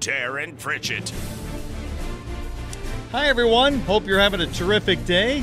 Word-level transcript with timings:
Darren 0.00 0.58
Pritchett. 0.58 1.12
Hi, 3.10 3.26
everyone. 3.26 3.80
Hope 3.80 4.06
you're 4.06 4.20
having 4.20 4.40
a 4.40 4.46
terrific 4.46 5.04
day. 5.04 5.42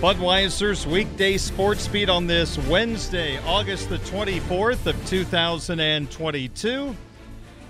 Budweiser's 0.00 0.86
weekday 0.86 1.36
sports 1.36 1.86
beat 1.86 2.08
on 2.08 2.26
this 2.26 2.58
Wednesday, 2.66 3.38
August 3.44 3.88
the 3.88 3.98
24th 3.98 4.86
of 4.86 5.06
2022. 5.06 6.96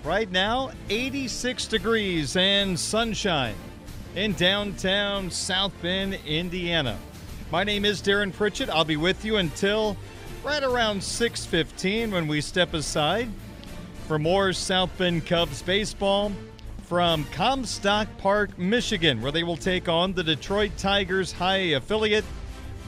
Right 0.03 0.31
now, 0.31 0.71
86 0.89 1.65
degrees 1.67 2.35
and 2.35 2.79
sunshine 2.79 3.55
in 4.15 4.33
downtown 4.33 5.29
South 5.29 5.73
Bend, 5.81 6.17
Indiana. 6.25 6.97
My 7.51 7.63
name 7.63 7.85
is 7.85 8.01
Darren 8.01 8.33
Pritchett. 8.33 8.69
I'll 8.69 8.85
be 8.85 8.97
with 8.97 9.25
you 9.25 9.37
until 9.37 9.97
right 10.43 10.63
around 10.63 11.01
6:15 11.01 12.11
when 12.11 12.27
we 12.27 12.41
step 12.41 12.73
aside 12.73 13.29
for 14.09 14.17
more 14.17 14.51
South 14.53 14.89
Bend 14.97 15.27
Cubs 15.27 15.61
baseball 15.61 16.31
from 16.85 17.25
Comstock 17.25 18.07
Park, 18.17 18.57
Michigan, 18.57 19.21
where 19.21 19.31
they 19.31 19.43
will 19.43 19.55
take 19.55 19.87
on 19.87 20.13
the 20.13 20.23
Detroit 20.23 20.71
Tigers 20.79 21.31
High 21.31 21.75
affiliate, 21.75 22.25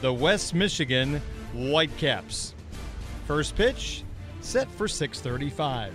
the 0.00 0.12
West 0.12 0.52
Michigan 0.52 1.22
Whitecaps. 1.52 2.54
First 3.28 3.54
pitch 3.54 4.02
set 4.40 4.68
for 4.72 4.88
635. 4.88 5.94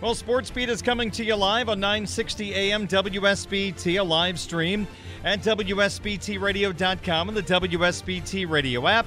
Well, 0.00 0.14
Sports 0.14 0.52
Beat 0.52 0.68
is 0.68 0.80
coming 0.80 1.10
to 1.10 1.24
you 1.24 1.34
live 1.34 1.68
on 1.68 1.80
960 1.80 2.54
AM 2.54 2.86
WSBT, 2.86 3.98
a 3.98 4.04
live 4.04 4.38
stream 4.38 4.86
at 5.24 5.40
WSBTRadio.com 5.40 7.28
and 7.28 7.36
the 7.36 7.42
WSBT 7.42 8.48
radio 8.48 8.86
app. 8.86 9.06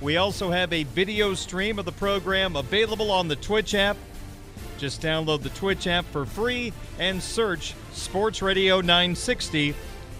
We 0.00 0.16
also 0.16 0.50
have 0.50 0.72
a 0.72 0.84
video 0.84 1.34
stream 1.34 1.78
of 1.78 1.84
the 1.84 1.92
program 1.92 2.56
available 2.56 3.10
on 3.10 3.28
the 3.28 3.36
Twitch 3.36 3.74
app 3.74 3.96
just 4.78 5.00
download 5.00 5.42
the 5.42 5.48
Twitch 5.50 5.86
app 5.86 6.04
for 6.06 6.26
free 6.26 6.72
and 6.98 7.22
search 7.22 7.74
Sports 7.92 8.42
Radio 8.42 8.80
960 8.80 9.74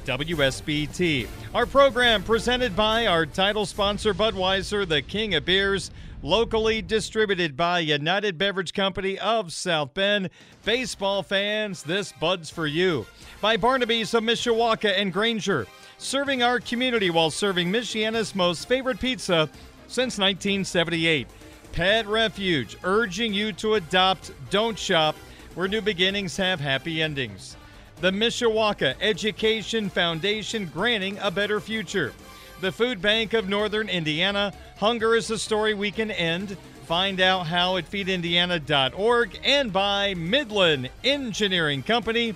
WSBT. 0.07 1.29
Our 1.55 1.67
program 1.67 2.23
presented 2.23 2.77
by 2.77 3.07
our 3.07 3.27
title 3.27 3.67
sponsor, 3.67 4.15
Budweiser, 4.15 4.89
the 4.89 5.03
King 5.03 5.35
of 5.35 5.45
Beers, 5.45 5.91
locally 6.23 6.81
distributed 6.81 7.57
by 7.57 7.81
United 7.81 8.39
Beverage 8.39 8.73
Company 8.73 9.19
of 9.19 9.53
South 9.53 9.93
Bend. 9.95 10.31
Baseball 10.65 11.23
fans, 11.23 11.83
this 11.83 12.13
Bud's 12.13 12.51
for 12.51 12.67
you. 12.67 13.05
By 13.41 13.57
Barnaby's 13.57 14.15
of 14.15 14.23
Mishawaka 14.25 14.99
and 14.99 15.13
Granger, 15.13 15.67
serving 15.99 16.43
our 16.43 16.61
community 16.61 17.11
while 17.11 17.31
serving 17.31 17.71
Michiana's 17.71 18.35
most 18.35 18.69
favorite 18.69 19.01
pizza 19.01 19.51
since 19.89 20.19
1978. 20.19 21.27
Pet 21.73 22.07
Refuge, 22.07 22.77
urging 22.85 23.35
you 23.35 23.53
to 23.53 23.75
adopt, 23.75 24.33
don't 24.51 24.79
shop, 24.79 25.15
where 25.55 25.69
new 25.69 25.81
beginnings 25.81 26.37
have 26.37 26.61
happy 26.61 27.03
endings. 27.03 27.57
The 28.01 28.11
Mishawaka 28.11 28.95
Education 29.01 29.89
Foundation, 29.89 30.71
granting 30.73 31.19
a 31.21 31.31
better 31.31 31.61
future. 31.61 32.13
The 32.61 32.73
Food 32.73 33.03
Bank 33.03 33.35
of 33.35 33.49
Northern 33.49 33.89
Indiana, 33.89 34.53
hunger 34.79 35.15
is 35.15 35.31
a 35.31 35.39
story 35.39 35.75
we 35.75 35.91
can 35.91 36.11
end. 36.11 36.57
Find 36.87 37.21
out 37.21 37.47
how 37.47 37.77
at 37.77 37.91
feedindiana.org 37.91 39.41
and 39.45 39.73
by 39.73 40.15
Midland 40.15 40.89
Engineering 41.05 41.83
Company, 41.83 42.35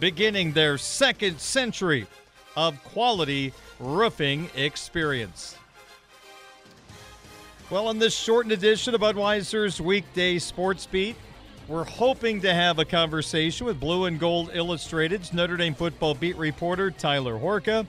beginning 0.00 0.52
their 0.52 0.78
second 0.78 1.40
century 1.40 2.06
of 2.56 2.82
quality 2.84 3.52
roofing 3.78 4.50
experience. 4.56 5.56
Well, 7.68 7.90
in 7.90 7.98
this 7.98 8.14
shortened 8.14 8.52
edition 8.52 8.94
of 8.94 9.00
Budweiser's 9.00 9.80
weekday 9.80 10.38
sports 10.38 10.86
beat, 10.86 11.16
we're 11.66 11.82
hoping 11.82 12.40
to 12.42 12.54
have 12.54 12.78
a 12.78 12.84
conversation 12.84 13.66
with 13.66 13.80
Blue 13.80 14.04
and 14.04 14.20
Gold 14.20 14.50
Illustrated's 14.54 15.32
Notre 15.32 15.56
Dame 15.56 15.74
football 15.74 16.14
beat 16.14 16.36
reporter 16.36 16.92
Tyler 16.92 17.36
Horka. 17.36 17.84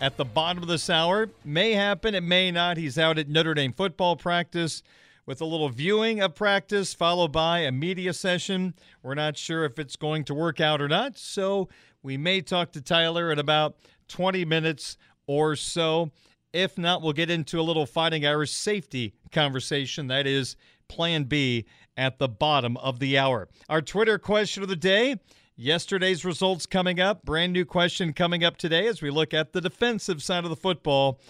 At 0.00 0.16
the 0.16 0.24
bottom 0.24 0.60
of 0.60 0.68
this 0.68 0.90
hour, 0.90 1.28
may 1.44 1.74
happen, 1.74 2.16
it 2.16 2.24
may 2.24 2.50
not. 2.50 2.78
He's 2.78 2.98
out 2.98 3.16
at 3.16 3.28
Notre 3.28 3.54
Dame 3.54 3.72
football 3.72 4.16
practice 4.16 4.82
with 5.24 5.40
a 5.40 5.44
little 5.44 5.68
viewing 5.68 6.20
of 6.20 6.34
practice, 6.34 6.92
followed 6.92 7.30
by 7.30 7.60
a 7.60 7.70
media 7.70 8.12
session. 8.12 8.74
We're 9.04 9.14
not 9.14 9.36
sure 9.36 9.64
if 9.64 9.78
it's 9.78 9.94
going 9.94 10.24
to 10.24 10.34
work 10.34 10.60
out 10.60 10.82
or 10.82 10.88
not, 10.88 11.16
so 11.16 11.68
we 12.02 12.16
may 12.16 12.40
talk 12.40 12.72
to 12.72 12.82
Tyler 12.82 13.30
in 13.30 13.38
about 13.38 13.76
20 14.08 14.44
minutes 14.44 14.98
or 15.28 15.54
so. 15.54 16.10
If 16.52 16.78
not, 16.78 17.02
we'll 17.02 17.12
get 17.12 17.30
into 17.30 17.60
a 17.60 17.62
little 17.62 17.86
Fighting 17.86 18.24
Irish 18.24 18.52
safety 18.52 19.14
conversation. 19.32 20.06
That 20.06 20.26
is 20.26 20.56
Plan 20.88 21.24
B 21.24 21.66
at 21.96 22.18
the 22.18 22.28
bottom 22.28 22.76
of 22.78 22.98
the 22.98 23.18
hour. 23.18 23.48
Our 23.68 23.82
Twitter 23.82 24.18
question 24.18 24.62
of 24.62 24.68
the 24.68 24.76
day 24.76 25.16
yesterday's 25.56 26.24
results 26.24 26.66
coming 26.66 27.00
up. 27.00 27.24
Brand 27.24 27.52
new 27.52 27.64
question 27.64 28.12
coming 28.12 28.44
up 28.44 28.56
today 28.56 28.86
as 28.86 29.02
we 29.02 29.10
look 29.10 29.34
at 29.34 29.52
the 29.52 29.60
defensive 29.60 30.22
side 30.22 30.44
of 30.44 30.50
the 30.50 30.56
football 30.56 31.20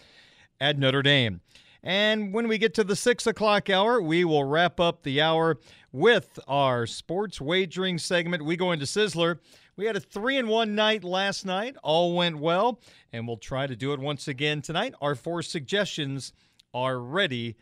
at 0.61 0.79
Notre 0.79 1.03
Dame. 1.03 1.41
And 1.83 2.35
when 2.35 2.49
we 2.49 2.59
get 2.59 2.75
to 2.75 2.85
the 2.85 2.97
six 2.97 3.27
o'clock 3.27 3.71
hour, 3.71 4.03
we 4.03 4.25
will 4.25 4.45
wrap 4.45 4.81
up 4.81 5.05
the 5.05 5.21
hour 5.21 5.59
with 5.93 6.39
our 6.49 6.87
sports 6.87 7.41
wagering 7.41 7.99
segment. 7.99 8.45
We 8.45 8.57
go 8.57 8.73
into 8.73 8.87
Sizzler. 8.87 9.39
We 9.77 9.85
had 9.85 9.97
a 9.97 10.01
three 10.01 10.39
and 10.39 10.49
one 10.49 10.75
night 10.75 11.05
last 11.05 11.45
night. 11.45 11.77
All 11.83 12.15
went 12.15 12.39
well, 12.39 12.81
and 13.13 13.27
we'll 13.27 13.37
try 13.37 13.67
to 13.67 13.77
do 13.77 13.93
it 13.93 14.01
once 14.01 14.27
again 14.27 14.63
tonight. 14.63 14.95
Our 15.03 15.15
four 15.15 15.43
suggestions 15.43 16.33
are 16.73 16.99
ready 16.99 17.57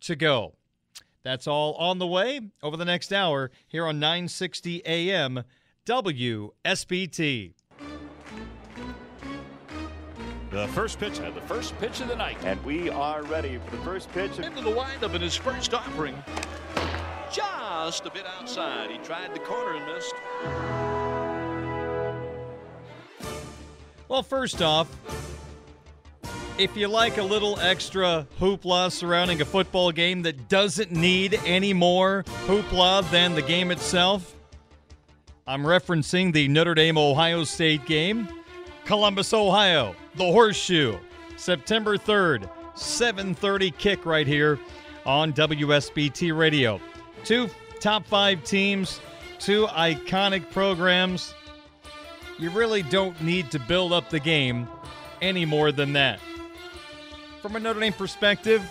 to 0.00 0.16
go. 0.16 0.54
That's 1.22 1.46
all 1.46 1.74
on 1.74 1.98
the 1.98 2.06
way 2.06 2.40
over 2.64 2.76
the 2.76 2.84
next 2.84 3.12
hour 3.12 3.52
here 3.68 3.86
on 3.86 4.00
960 4.00 4.82
AM 4.84 5.44
WSBT. 5.86 7.52
The 10.50 10.68
first 10.68 10.98
pitch, 10.98 11.20
and 11.20 11.34
the 11.34 11.40
first 11.42 11.78
pitch 11.78 12.00
of 12.00 12.08
the 12.08 12.16
night. 12.16 12.38
And 12.42 12.62
we 12.64 12.90
are 12.90 13.22
ready 13.22 13.58
for 13.64 13.76
the 13.76 13.82
first 13.84 14.10
pitch. 14.10 14.38
Into 14.38 14.62
the 14.62 14.70
windup 14.70 15.14
in 15.14 15.22
his 15.22 15.36
first 15.36 15.72
offering. 15.72 16.20
Just 17.32 18.04
a 18.04 18.10
bit 18.10 18.26
outside. 18.26 18.90
He 18.90 18.98
tried 18.98 19.32
the 19.32 19.40
corner 19.40 19.76
and 19.76 19.86
missed. 19.86 20.91
Well, 24.12 24.22
first 24.22 24.60
off, 24.60 24.94
if 26.58 26.76
you 26.76 26.86
like 26.86 27.16
a 27.16 27.22
little 27.22 27.58
extra 27.58 28.26
hoopla 28.38 28.92
surrounding 28.92 29.40
a 29.40 29.46
football 29.46 29.90
game 29.90 30.20
that 30.20 30.50
doesn't 30.50 30.92
need 30.92 31.40
any 31.46 31.72
more 31.72 32.22
hoopla 32.44 33.10
than 33.10 33.34
the 33.34 33.40
game 33.40 33.70
itself, 33.70 34.36
I'm 35.46 35.62
referencing 35.62 36.30
the 36.30 36.46
Notre 36.48 36.74
Dame 36.74 36.98
Ohio 36.98 37.42
State 37.44 37.86
game. 37.86 38.28
Columbus, 38.84 39.32
Ohio, 39.32 39.96
the 40.16 40.30
Horseshoe, 40.30 40.98
September 41.38 41.96
3rd, 41.96 42.50
7:30 42.74 43.70
kick 43.78 44.04
right 44.04 44.26
here 44.26 44.58
on 45.06 45.32
WSBT 45.32 46.36
Radio. 46.36 46.78
Two 47.24 47.48
top 47.80 48.06
5 48.06 48.44
teams, 48.44 49.00
two 49.38 49.68
iconic 49.68 50.50
programs. 50.50 51.32
You 52.42 52.50
really 52.50 52.82
don't 52.82 53.20
need 53.20 53.52
to 53.52 53.60
build 53.60 53.92
up 53.92 54.10
the 54.10 54.18
game 54.18 54.66
any 55.20 55.44
more 55.44 55.70
than 55.70 55.92
that. 55.92 56.18
From 57.40 57.54
a 57.54 57.60
Notre 57.60 57.78
Dame 57.78 57.92
perspective, 57.92 58.68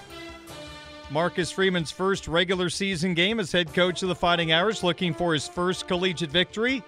Marcus 1.09 1.51
Freeman's 1.51 1.89
first 1.89 2.27
regular 2.27 2.69
season 2.69 3.13
game 3.13 3.39
as 3.39 3.49
head 3.49 3.73
coach 3.73 4.03
of 4.03 4.09
the 4.09 4.15
Fighting 4.15 4.51
Irish, 4.51 4.83
looking 4.83 5.13
for 5.13 5.33
his 5.33 5.47
first 5.47 5.87
collegiate 5.87 6.31
victory. 6.31 6.83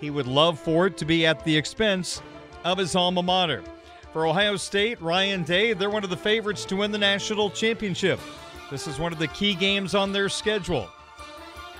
He 0.00 0.08
would 0.08 0.26
love 0.26 0.58
for 0.58 0.86
it 0.86 0.96
to 0.96 1.04
be 1.04 1.26
at 1.26 1.44
the 1.44 1.54
expense 1.54 2.22
of 2.64 2.78
his 2.78 2.96
alma 2.96 3.22
mater. 3.22 3.62
For 4.14 4.26
Ohio 4.26 4.56
State, 4.56 4.98
Ryan 5.02 5.42
Day, 5.42 5.74
they're 5.74 5.90
one 5.90 6.02
of 6.02 6.08
the 6.08 6.16
favorites 6.16 6.64
to 6.66 6.76
win 6.76 6.92
the 6.92 6.98
national 6.98 7.50
championship. 7.50 8.18
This 8.70 8.86
is 8.86 8.98
one 8.98 9.12
of 9.12 9.18
the 9.18 9.28
key 9.28 9.54
games 9.54 9.94
on 9.94 10.12
their 10.12 10.30
schedule. 10.30 10.88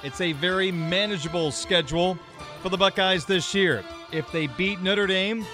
It's 0.02 0.20
a 0.20 0.32
very 0.32 0.70
manageable 0.70 1.50
schedule 1.52 2.18
for 2.62 2.68
the 2.68 2.76
Buckeyes 2.76 3.24
this 3.24 3.54
year. 3.54 3.84
If 4.12 4.30
they 4.32 4.46
beat 4.46 4.80
Notre 4.80 5.06
Dame, 5.06 5.44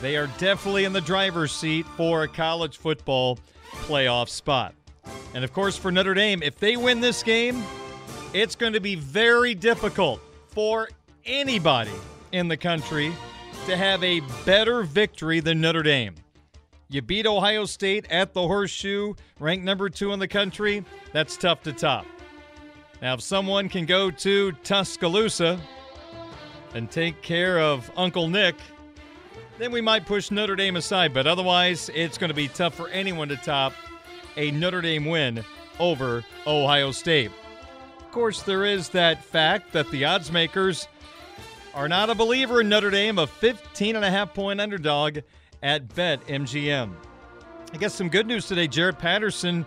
they 0.00 0.16
are 0.16 0.28
definitely 0.38 0.84
in 0.84 0.92
the 0.92 1.00
driver's 1.00 1.52
seat 1.52 1.86
for 1.96 2.22
a 2.22 2.28
college 2.28 2.78
football 2.78 3.38
playoff 3.70 4.28
spot. 4.28 4.74
And 5.34 5.44
of 5.44 5.52
course, 5.52 5.76
for 5.76 5.90
Notre 5.90 6.14
Dame, 6.14 6.42
if 6.42 6.58
they 6.58 6.76
win 6.76 7.00
this 7.00 7.22
game, 7.22 7.62
it's 8.32 8.54
going 8.54 8.72
to 8.72 8.80
be 8.80 8.94
very 8.94 9.54
difficult 9.54 10.20
for 10.48 10.88
anybody 11.24 11.92
in 12.32 12.48
the 12.48 12.56
country 12.56 13.12
to 13.66 13.76
have 13.76 14.02
a 14.02 14.20
better 14.44 14.82
victory 14.82 15.40
than 15.40 15.60
Notre 15.60 15.82
Dame. 15.82 16.14
You 16.88 17.02
beat 17.02 17.26
Ohio 17.26 17.66
State 17.66 18.06
at 18.10 18.32
the 18.32 18.40
Horseshoe, 18.40 19.14
ranked 19.38 19.64
number 19.64 19.90
two 19.90 20.12
in 20.12 20.18
the 20.18 20.28
country. 20.28 20.84
That's 21.12 21.36
tough 21.36 21.62
to 21.64 21.72
top. 21.72 22.06
Now, 23.02 23.14
if 23.14 23.20
someone 23.20 23.68
can 23.68 23.84
go 23.84 24.10
to 24.10 24.52
Tuscaloosa 24.64 25.60
and 26.74 26.90
take 26.90 27.22
care 27.22 27.60
of 27.60 27.90
Uncle 27.96 28.28
Nick, 28.28 28.56
then 29.58 29.72
we 29.72 29.80
might 29.80 30.06
push 30.06 30.30
Notre 30.30 30.56
Dame 30.56 30.76
aside. 30.76 31.12
But 31.12 31.26
otherwise, 31.26 31.90
it's 31.94 32.18
going 32.18 32.28
to 32.28 32.34
be 32.34 32.48
tough 32.48 32.74
for 32.74 32.88
anyone 32.88 33.28
to 33.28 33.36
top 33.36 33.72
a 34.36 34.50
Notre 34.52 34.80
Dame 34.80 35.04
win 35.04 35.44
over 35.78 36.24
Ohio 36.46 36.90
State. 36.92 37.30
Of 37.98 38.10
course, 38.12 38.42
there 38.42 38.64
is 38.64 38.88
that 38.90 39.24
fact 39.24 39.72
that 39.72 39.90
the 39.90 40.04
odds 40.04 40.32
makers 40.32 40.88
are 41.74 41.88
not 41.88 42.10
a 42.10 42.14
believer 42.14 42.60
in 42.60 42.68
Notre 42.68 42.90
Dame, 42.90 43.18
a 43.18 43.26
15 43.26 43.96
and 43.96 44.04
a 44.04 44.10
half 44.10 44.34
point 44.34 44.60
underdog 44.60 45.18
at 45.62 45.88
BetMGM. 45.88 46.92
I 47.72 47.76
guess 47.76 47.94
some 47.94 48.08
good 48.08 48.26
news 48.26 48.46
today. 48.46 48.66
Jarrett 48.66 48.98
Patterson 48.98 49.66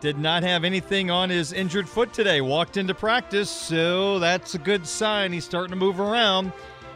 did 0.00 0.18
not 0.18 0.42
have 0.42 0.64
anything 0.64 1.10
on 1.10 1.28
his 1.28 1.52
injured 1.52 1.88
foot 1.88 2.12
today. 2.12 2.40
Walked 2.40 2.76
into 2.76 2.94
practice, 2.94 3.50
so 3.50 4.18
that's 4.18 4.54
a 4.54 4.58
good 4.58 4.86
sign. 4.86 5.32
He's 5.32 5.44
starting 5.44 5.70
to 5.70 5.76
move 5.76 6.00
around. 6.00 6.52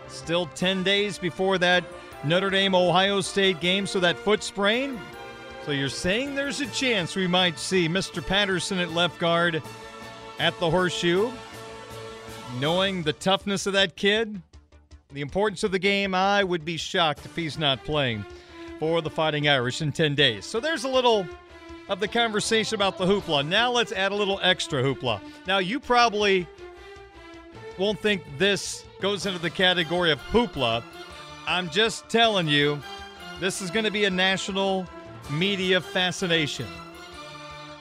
Still 0.09 0.47
10 0.47 0.83
days 0.83 1.19
before 1.19 1.59
that 1.59 1.85
Notre 2.25 2.51
Dame 2.51 2.75
Ohio 2.75 3.21
State 3.21 3.61
game, 3.61 3.87
so 3.87 4.01
that 4.01 4.17
foot 4.17 4.43
sprain. 4.43 4.99
So 5.67 5.73
you're 5.73 5.89
saying 5.89 6.35
there's 6.35 6.61
a 6.61 6.67
chance 6.67 7.15
we 7.15 7.27
might 7.27 7.59
see 7.59 7.89
Mr. 7.89 8.27
Patterson 8.27 8.79
at 8.79 8.93
left 8.93 9.19
guard 9.19 9.63
at 10.39 10.59
the 10.59 10.71
horseshoe. 10.71 11.31
Knowing 12.59 13.03
the 13.03 13.13
toughness 13.13 13.67
of 13.67 13.73
that 13.75 13.97
kid, 13.97 14.41
the 15.13 15.21
importance 15.21 15.65
of 15.65 15.73
the 15.73 15.79
game, 15.79 16.15
I 16.15 16.45
would 16.45 16.65
be 16.65 16.77
shocked 16.77 17.27
if 17.27 17.37
he's 17.37 17.59
not 17.59 17.85
playing 17.85 18.25
for 18.79 19.03
the 19.03 19.11
Fighting 19.11 19.49
Irish 19.49 19.83
in 19.83 19.93
10 19.93 20.15
days. 20.15 20.47
So 20.47 20.61
there's 20.61 20.85
a 20.85 20.89
little 20.89 21.27
of 21.89 22.01
the 22.01 22.09
conversation 22.09 22.75
about 22.75 22.99
the 22.99 23.05
hoopla. 23.05 23.47
Now 23.47 23.71
let's 23.71 23.93
add 23.93 24.13
a 24.13 24.15
little 24.15 24.41
extra 24.43 24.83
hoopla. 24.83 25.21
Now, 25.47 25.59
you 25.59 25.79
probably 25.79 26.47
won't 27.79 28.01
think 28.01 28.23
this 28.39 28.85
goes 29.01 29.27
into 29.27 29.39
the 29.39 29.51
category 29.51 30.11
of 30.11 30.21
hoopla. 30.21 30.83
I'm 31.47 31.69
just 31.69 32.09
telling 32.09 32.49
you, 32.49 32.81
this 33.41 33.61
is 33.61 33.71
going 33.71 33.85
to 33.85 33.91
be 33.91 34.05
a 34.05 34.11
national 34.11 34.87
media 35.31 35.81
fascination. 35.81 36.67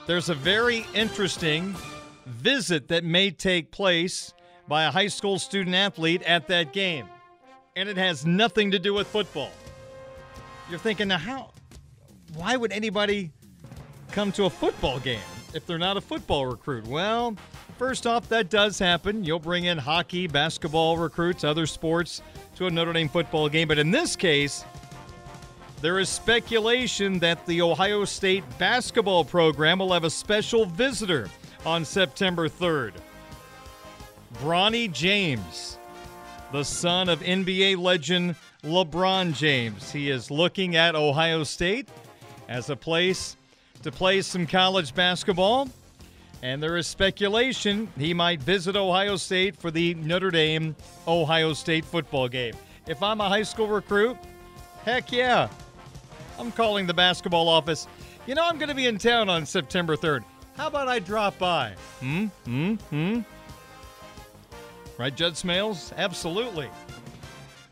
There's 0.06 0.30
a 0.30 0.36
very 0.36 0.86
interesting 0.94 1.76
visit 2.26 2.90
that 2.90 3.06
may 3.06 3.32
take 3.32 3.72
place 3.72 4.34
by 4.68 4.84
a 4.84 4.92
high 4.92 5.08
school 5.08 5.40
student 5.40 5.76
athlete 5.76 6.24
at 6.24 6.48
that 6.48 6.74
game, 6.74 7.08
and 7.76 7.88
it 7.88 7.98
has 7.98 8.26
nothing 8.26 8.72
to 8.72 8.80
do 8.80 8.94
with 8.94 9.08
football. 9.08 9.52
You're 10.70 10.80
thinking, 10.80 11.08
now, 11.10 11.18
how? 11.18 11.52
Why 12.36 12.58
would 12.58 12.72
anybody 12.72 13.32
come 14.14 14.32
to 14.32 14.46
a 14.46 14.50
football 14.50 15.00
game 15.00 15.20
if 15.54 15.66
they're 15.66 15.80
not 15.80 15.98
a 15.98 16.02
football 16.02 16.46
recruit? 16.46 16.86
Well, 16.88 17.36
first 17.78 18.06
off, 18.06 18.30
that 18.30 18.50
does 18.50 18.78
happen. 18.78 19.24
You'll 19.24 19.40
bring 19.40 19.66
in 19.66 19.78
hockey, 19.78 20.28
basketball 20.28 20.98
recruits, 20.98 21.44
other 21.44 21.66
sports 21.66 22.22
to 22.56 22.68
a 22.68 22.70
Notre 22.70 22.94
Dame 22.94 23.10
football 23.10 23.50
game. 23.50 23.68
But 23.68 23.80
in 23.80 23.90
this 23.90 24.16
case, 24.16 24.64
there 25.82 26.00
is 26.00 26.10
speculation 26.10 27.20
that 27.20 27.44
the 27.48 27.62
Ohio 27.62 28.06
State 28.06 28.44
basketball 28.58 29.26
program 29.26 29.80
will 29.80 29.92
have 29.92 30.04
a 30.04 30.10
special 30.10 30.66
visitor 30.66 31.28
on 31.66 31.84
September 31.84 32.48
3rd. 32.48 32.94
Bronny 34.36 34.92
James, 34.92 35.78
the 36.52 36.64
son 36.64 37.10
of 37.10 37.20
NBA 37.22 37.78
legend 37.78 38.36
LeBron 38.64 39.34
James. 39.34 39.92
He 39.92 40.10
is 40.10 40.30
looking 40.30 40.76
at 40.76 40.96
Ohio 40.96 41.44
State 41.44 41.90
as 42.48 42.70
a 42.70 42.76
place 42.76 43.38
to 43.84 43.92
play 43.92 44.22
some 44.22 44.48
college 44.48 44.96
basketball. 44.96 45.70
And 46.42 46.62
there 46.62 46.76
is 46.76 46.88
speculation 46.88 47.88
he 47.98 48.14
might 48.14 48.42
visit 48.42 48.76
Ohio 48.76 49.16
State 49.16 49.56
for 49.56 49.72
the 49.72 49.94
Notre 49.94 50.32
Dame 50.32 50.76
Ohio 51.08 51.54
State 51.54 51.86
football 51.86 52.28
game. 52.28 52.54
If 52.86 53.02
I'm 53.02 53.22
a 53.22 53.30
high 53.30 53.44
school 53.44 53.68
recruit, 53.68 54.18
heck 54.84 55.12
yeah. 55.12 55.48
I'm 56.38 56.52
calling 56.52 56.86
the 56.86 56.94
basketball 56.94 57.48
office. 57.48 57.88
You 58.26 58.36
know, 58.36 58.44
I'm 58.44 58.58
going 58.58 58.70
to 58.70 58.76
be 58.76 58.88
in 58.88 58.98
town 58.98 59.30
on 59.30 59.46
September 59.46 59.96
3rd. 59.96 60.24
How 60.58 60.68
about 60.68 60.88
I 60.88 61.00
drop 61.00 61.38
by? 61.38 61.76
Hmm? 62.00 62.26
Hmm? 62.46 62.74
Hmm? 62.76 63.20
Right, 64.98 65.16
Judd 65.16 65.34
Smales? 65.34 65.94
Absolutely. 65.98 66.70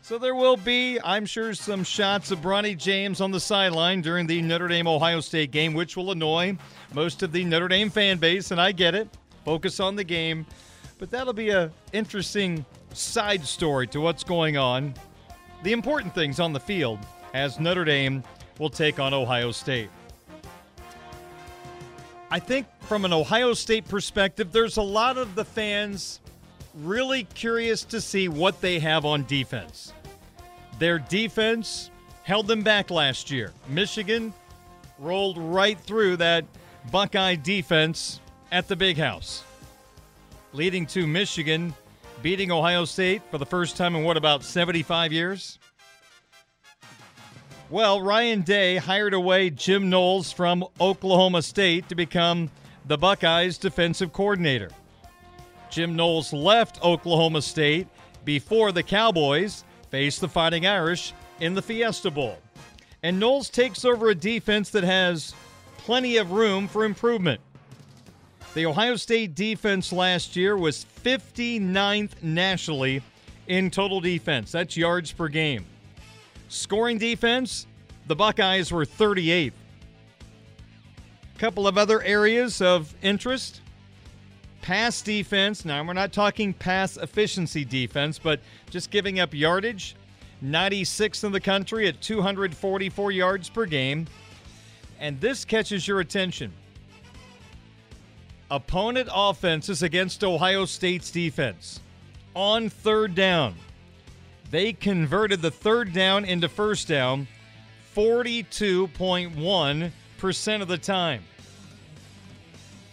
So 0.04 0.18
there 0.18 0.34
will 0.34 0.56
be, 0.56 0.98
I'm 1.04 1.24
sure, 1.24 1.54
some 1.54 1.84
shots 1.84 2.32
of 2.32 2.40
Bronny 2.40 2.76
James 2.76 3.20
on 3.20 3.30
the 3.30 3.38
sideline 3.38 4.02
during 4.02 4.26
the 4.26 4.42
Notre 4.42 4.66
Dame 4.66 4.88
Ohio 4.88 5.20
State 5.20 5.52
game, 5.52 5.74
which 5.74 5.96
will 5.96 6.10
annoy 6.10 6.56
most 6.92 7.22
of 7.22 7.30
the 7.30 7.44
Notre 7.44 7.68
Dame 7.68 7.88
fan 7.88 8.18
base, 8.18 8.50
and 8.50 8.60
I 8.60 8.72
get 8.72 8.96
it. 8.96 9.08
Focus 9.44 9.78
on 9.78 9.94
the 9.94 10.02
game. 10.02 10.44
But 10.98 11.12
that'll 11.12 11.32
be 11.32 11.50
a 11.50 11.70
interesting 11.92 12.66
side 12.92 13.46
story 13.46 13.86
to 13.88 14.00
what's 14.00 14.24
going 14.24 14.56
on. 14.56 14.92
The 15.62 15.70
important 15.70 16.16
things 16.16 16.40
on 16.40 16.52
the 16.52 16.60
field 16.60 16.98
as 17.32 17.60
Notre 17.60 17.84
Dame 17.84 18.24
will 18.58 18.70
take 18.70 18.98
on 18.98 19.14
Ohio 19.14 19.52
State. 19.52 19.88
I 22.28 22.40
think 22.40 22.66
from 22.80 23.04
an 23.04 23.12
Ohio 23.12 23.54
State 23.54 23.86
perspective, 23.86 24.50
there's 24.50 24.78
a 24.78 24.82
lot 24.82 25.16
of 25.16 25.36
the 25.36 25.44
fans 25.44 26.18
really 26.74 27.24
curious 27.34 27.84
to 27.84 28.00
see 28.00 28.28
what 28.28 28.60
they 28.60 28.78
have 28.78 29.04
on 29.04 29.24
defense. 29.24 29.92
Their 30.78 30.98
defense 30.98 31.90
held 32.22 32.46
them 32.46 32.62
back 32.62 32.90
last 32.90 33.30
year. 33.30 33.52
Michigan 33.68 34.32
rolled 34.98 35.38
right 35.38 35.78
through 35.78 36.16
that 36.18 36.44
Buckeye 36.90 37.36
defense 37.36 38.20
at 38.50 38.68
the 38.68 38.76
big 38.76 38.96
house, 38.96 39.44
leading 40.52 40.86
to 40.86 41.06
Michigan 41.06 41.74
beating 42.22 42.52
Ohio 42.52 42.84
State 42.84 43.22
for 43.30 43.38
the 43.38 43.46
first 43.46 43.76
time 43.76 43.96
in 43.96 44.04
what, 44.04 44.16
about 44.16 44.44
75 44.44 45.12
years? 45.12 45.58
Well, 47.68 48.00
Ryan 48.00 48.42
Day 48.42 48.76
hired 48.76 49.14
away 49.14 49.50
Jim 49.50 49.90
Knowles 49.90 50.30
from 50.30 50.64
Oklahoma 50.80 51.42
State 51.42 51.88
to 51.88 51.94
become 51.94 52.50
the 52.86 52.98
Buckeyes 52.98 53.58
defensive 53.58 54.12
coordinator. 54.12 54.70
Jim 55.72 55.96
Knowles 55.96 56.34
left 56.34 56.84
Oklahoma 56.84 57.40
State 57.40 57.88
before 58.26 58.72
the 58.72 58.82
Cowboys 58.82 59.64
faced 59.90 60.20
the 60.20 60.28
Fighting 60.28 60.66
Irish 60.66 61.14
in 61.40 61.54
the 61.54 61.62
Fiesta 61.62 62.10
Bowl. 62.10 62.38
And 63.02 63.18
Knowles 63.18 63.48
takes 63.48 63.82
over 63.86 64.10
a 64.10 64.14
defense 64.14 64.68
that 64.70 64.84
has 64.84 65.34
plenty 65.78 66.18
of 66.18 66.30
room 66.30 66.68
for 66.68 66.84
improvement. 66.84 67.40
The 68.52 68.66
Ohio 68.66 68.96
State 68.96 69.34
defense 69.34 69.94
last 69.94 70.36
year 70.36 70.58
was 70.58 70.84
59th 71.02 72.22
nationally 72.22 73.02
in 73.46 73.70
total 73.70 74.02
defense. 74.02 74.52
That's 74.52 74.76
yards 74.76 75.10
per 75.10 75.28
game. 75.28 75.64
Scoring 76.50 76.98
defense, 76.98 77.66
the 78.08 78.14
Buckeyes 78.14 78.70
were 78.70 78.84
38th. 78.84 79.52
A 81.34 81.38
Couple 81.38 81.66
of 81.66 81.78
other 81.78 82.02
areas 82.02 82.60
of 82.60 82.94
interest. 83.00 83.62
Pass 84.62 85.02
defense. 85.02 85.64
Now, 85.64 85.84
we're 85.84 85.92
not 85.92 86.12
talking 86.12 86.54
pass 86.54 86.96
efficiency 86.96 87.64
defense, 87.64 88.18
but 88.18 88.40
just 88.70 88.90
giving 88.90 89.20
up 89.20 89.34
yardage. 89.34 89.96
96th 90.42 91.24
in 91.24 91.32
the 91.32 91.40
country 91.40 91.88
at 91.88 92.00
244 92.00 93.12
yards 93.12 93.48
per 93.48 93.66
game. 93.66 94.06
And 94.98 95.20
this 95.20 95.44
catches 95.44 95.86
your 95.86 96.00
attention. 96.00 96.52
Opponent 98.50 99.08
offenses 99.12 99.82
against 99.82 100.22
Ohio 100.22 100.64
State's 100.64 101.10
defense. 101.10 101.80
On 102.34 102.68
third 102.68 103.14
down, 103.14 103.54
they 104.50 104.72
converted 104.72 105.42
the 105.42 105.50
third 105.50 105.92
down 105.92 106.24
into 106.24 106.48
first 106.48 106.88
down 106.88 107.26
42.1% 107.94 110.62
of 110.62 110.68
the 110.68 110.78
time. 110.78 111.22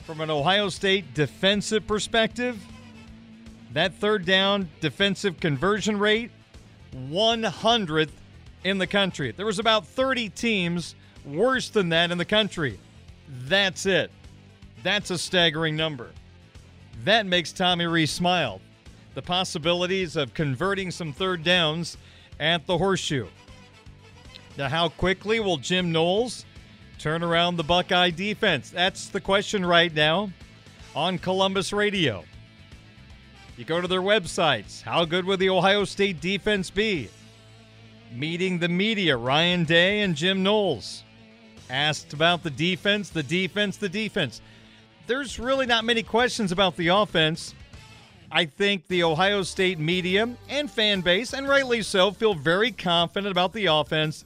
From 0.10 0.22
an 0.22 0.32
Ohio 0.32 0.70
State 0.70 1.13
defensive 1.13 1.86
perspective, 1.86 2.60
that 3.74 3.94
third 3.94 4.25
down 4.25 4.68
defensive 4.82 5.39
conversion 5.39 6.00
rate 6.00 6.32
100th 6.96 8.10
in 8.63 8.80
the 8.80 8.88
country. 8.88 9.32
There 9.32 9.46
was 9.46 9.60
about 9.60 9.86
30 9.86 10.30
teams 10.30 10.96
worse 11.24 11.70
than 11.70 11.89
that 11.89 12.10
in 12.10 12.18
the 12.18 12.25
country. 12.25 12.80
That's 13.28 13.86
it. 13.86 14.10
That's 14.82 15.12
a 15.12 15.18
staggering 15.20 15.75
number. 15.75 16.10
That 17.04 17.28
makes 17.28 17.51
Tommy 17.51 17.86
Rees 17.86 18.10
smile. 18.10 18.62
The 19.13 19.22
possibilities 19.22 20.16
of 20.16 20.34
converting 20.34 20.89
some 20.89 21.13
third 21.13 21.44
downs 21.44 21.98
at 22.39 22.66
the 22.66 22.80
horseshoe. 22.80 23.28
Now, 24.58 24.70
how 24.70 24.89
quickly 24.89 25.39
will 25.39 25.58
Jim 25.58 25.92
Knowles 25.92 26.46
turn 27.00 27.24
around 27.24 27.56
the 27.56 27.63
Buckeye 27.63 28.12
defense? 28.12 28.70
That's 28.70 29.08
the 29.10 29.22
question 29.22 29.65
right 29.65 29.94
now 29.94 30.32
on 30.96 31.18
Columbus 31.18 31.74
Radio. 31.74 32.24
You 33.58 33.65
go 33.65 33.82
to 33.82 33.88
their 33.88 34.01
websites. 34.01 34.82
How 34.82 35.06
good 35.06 35.25
will 35.25 35.38
the 35.38 35.50
Ohio 35.50 35.86
State 35.86 36.22
defense 36.22 36.70
be? 36.70 37.10
Meeting 38.13 38.60
the 38.60 38.70
media, 38.70 39.18
Ryan 39.18 39.63
Day 39.63 40.01
and 40.01 40.15
Jim 40.15 40.44
Knowles. 40.44 41.03
Asked 41.70 42.13
about 42.13 42.44
the 42.44 42.50
defense, 42.50 43.10
the 43.10 43.24
defense, 43.24 43.77
the 43.77 43.89
defense 43.89 44.41
there's 45.10 45.39
really 45.39 45.65
not 45.65 45.86
many 45.86 46.03
questions 46.03 46.51
about 46.51 46.77
the 46.77 46.89
offense. 46.89 47.56
I 48.32 48.46
think 48.46 48.88
the 48.88 49.01
Ohio 49.01 49.41
State 49.41 49.79
media 49.79 50.29
and 50.48 50.70
fan 50.70 51.01
base, 51.01 51.34
and 51.34 51.50
rightly 51.50 51.82
so, 51.82 52.12
feel 52.12 52.36
very 52.36 52.72
confident 52.72 53.32
about 53.32 53.51
the 53.51 53.65
offense. 53.65 54.24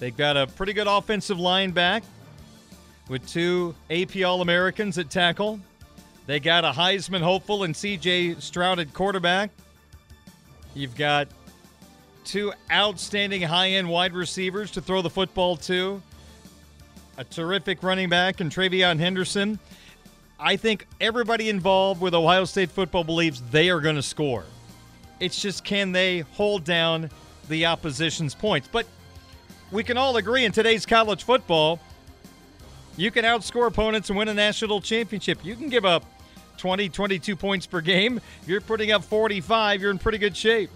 They've 0.00 0.16
got 0.16 0.36
a 0.36 0.48
pretty 0.48 0.72
good 0.72 0.88
offensive 0.88 1.38
line 1.38 1.70
back 1.70 2.02
with 3.08 3.26
two 3.28 3.74
AP 3.90 4.24
All 4.24 4.40
Americans 4.40 4.98
at 4.98 5.10
tackle. 5.10 5.60
They 6.26 6.40
got 6.40 6.64
a 6.64 6.70
Heisman 6.70 7.20
hopeful 7.20 7.64
and 7.64 7.74
CJ 7.74 8.40
Stroud 8.40 8.78
at 8.78 8.94
quarterback. 8.94 9.50
You've 10.74 10.96
got 10.96 11.28
two 12.24 12.52
outstanding 12.72 13.42
high 13.42 13.70
end 13.72 13.88
wide 13.88 14.14
receivers 14.14 14.70
to 14.72 14.80
throw 14.80 15.02
the 15.02 15.10
football 15.10 15.56
to, 15.56 16.02
a 17.18 17.24
terrific 17.24 17.82
running 17.82 18.08
back 18.08 18.40
in 18.40 18.48
TreVeyon 18.48 18.98
Henderson. 18.98 19.58
I 20.40 20.56
think 20.56 20.86
everybody 21.00 21.48
involved 21.48 22.00
with 22.00 22.14
Ohio 22.14 22.44
State 22.44 22.70
football 22.70 23.04
believes 23.04 23.40
they 23.50 23.70
are 23.70 23.80
going 23.80 23.96
to 23.96 24.02
score. 24.02 24.44
It's 25.20 25.40
just 25.40 25.64
can 25.64 25.92
they 25.92 26.20
hold 26.20 26.64
down 26.64 27.10
the 27.48 27.66
opposition's 27.66 28.34
points? 28.34 28.68
But 28.70 28.86
we 29.70 29.84
can 29.84 29.96
all 29.96 30.16
agree 30.16 30.44
in 30.44 30.52
today's 30.52 30.86
college 30.86 31.22
football, 31.22 31.78
you 32.96 33.10
can 33.10 33.24
outscore 33.24 33.66
opponents 33.66 34.08
and 34.08 34.18
win 34.18 34.28
a 34.28 34.34
national 34.34 34.80
championship. 34.80 35.44
You 35.44 35.56
can 35.56 35.68
give 35.68 35.84
up 35.84 36.04
20, 36.58 36.88
22 36.88 37.36
points 37.36 37.66
per 37.66 37.80
game. 37.80 38.20
If 38.42 38.48
you're 38.48 38.60
putting 38.60 38.92
up 38.92 39.02
45, 39.04 39.80
you're 39.80 39.90
in 39.90 39.98
pretty 39.98 40.18
good 40.18 40.36
shape. 40.36 40.70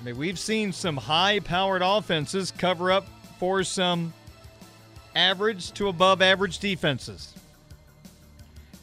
I 0.00 0.04
mean, 0.04 0.16
we've 0.16 0.38
seen 0.38 0.72
some 0.72 0.96
high 0.96 1.40
powered 1.40 1.82
offenses 1.82 2.50
cover 2.50 2.90
up 2.90 3.06
for 3.38 3.64
some 3.64 4.12
average 5.14 5.72
to 5.72 5.88
above 5.88 6.22
average 6.22 6.58
defenses. 6.58 7.34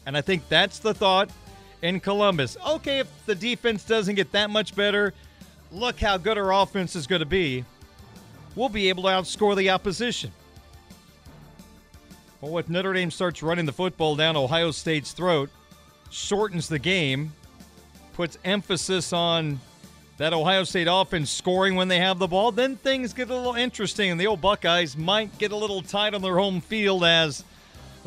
And 0.06 0.16
I 0.16 0.20
think 0.20 0.48
that's 0.48 0.78
the 0.78 0.94
thought 0.94 1.30
in 1.82 2.00
Columbus. 2.00 2.56
Okay, 2.66 3.00
if 3.00 3.26
the 3.26 3.34
defense 3.34 3.84
doesn't 3.84 4.14
get 4.14 4.32
that 4.32 4.50
much 4.50 4.74
better, 4.74 5.12
look 5.70 6.00
how 6.00 6.16
good 6.16 6.38
our 6.38 6.52
offense 6.52 6.96
is 6.96 7.06
going 7.06 7.20
to 7.20 7.26
be. 7.26 7.64
We'll 8.54 8.68
be 8.68 8.88
able 8.88 9.04
to 9.04 9.10
outscore 9.10 9.56
the 9.56 9.70
opposition. 9.70 10.32
Well, 12.40 12.58
if 12.58 12.68
Notre 12.68 12.92
Dame 12.92 13.10
starts 13.10 13.42
running 13.42 13.66
the 13.66 13.72
football 13.72 14.16
down 14.16 14.36
Ohio 14.36 14.70
State's 14.70 15.12
throat, 15.12 15.50
shortens 16.10 16.68
the 16.68 16.78
game, 16.78 17.32
puts 18.14 18.38
emphasis 18.44 19.12
on 19.12 19.60
that 20.18 20.32
Ohio 20.32 20.64
State 20.64 20.88
offense 20.90 21.30
scoring 21.30 21.74
when 21.74 21.88
they 21.88 21.98
have 21.98 22.18
the 22.18 22.26
ball, 22.26 22.52
then 22.52 22.76
things 22.76 23.12
get 23.12 23.30
a 23.30 23.34
little 23.34 23.54
interesting, 23.54 24.10
and 24.10 24.20
the 24.20 24.26
old 24.26 24.40
Buckeyes 24.40 24.96
might 24.96 25.36
get 25.38 25.52
a 25.52 25.56
little 25.56 25.82
tight 25.82 26.14
on 26.14 26.22
their 26.22 26.36
home 26.36 26.60
field 26.60 27.04
as– 27.04 27.44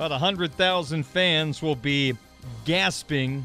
about 0.02 0.12
100,000 0.12 1.06
fans 1.06 1.62
will 1.62 1.76
be 1.76 2.18
gasping 2.66 3.44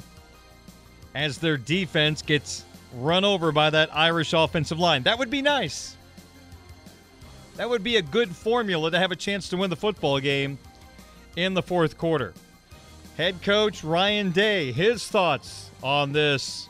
as 1.15 1.39
their 1.39 1.57
defense 1.57 2.23
gets 2.23 2.65
run 2.95 3.25
over 3.25 3.53
by 3.53 3.69
that 3.69 3.95
Irish 3.95 4.33
offensive 4.33 4.79
line. 4.79 5.03
That 5.03 5.19
would 5.19 5.29
be 5.29 5.43
nice. 5.43 5.97
That 7.57 7.69
would 7.69 7.83
be 7.83 7.97
a 7.97 8.03
good 8.03 8.35
formula 8.35 8.91
to 8.91 8.99
have 8.99 9.13
a 9.13 9.17
chance 9.17 9.49
to 9.51 9.57
win 9.57 9.71
the 9.71 9.77
football 9.77 10.19
game 10.21 10.59
in 11.37 11.55
the 11.55 11.63
fourth 11.63 11.97
quarter. 11.97 12.35
Head 13.17 13.41
coach 13.43 13.85
Ryan 13.85 14.31
Day, 14.31 14.73
his 14.73 15.07
thoughts 15.07 15.71
on 15.83 16.13
this 16.13 16.69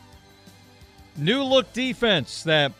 new 1.16 1.42
look 1.42 1.72
defense 1.72 2.42
that 2.44 2.72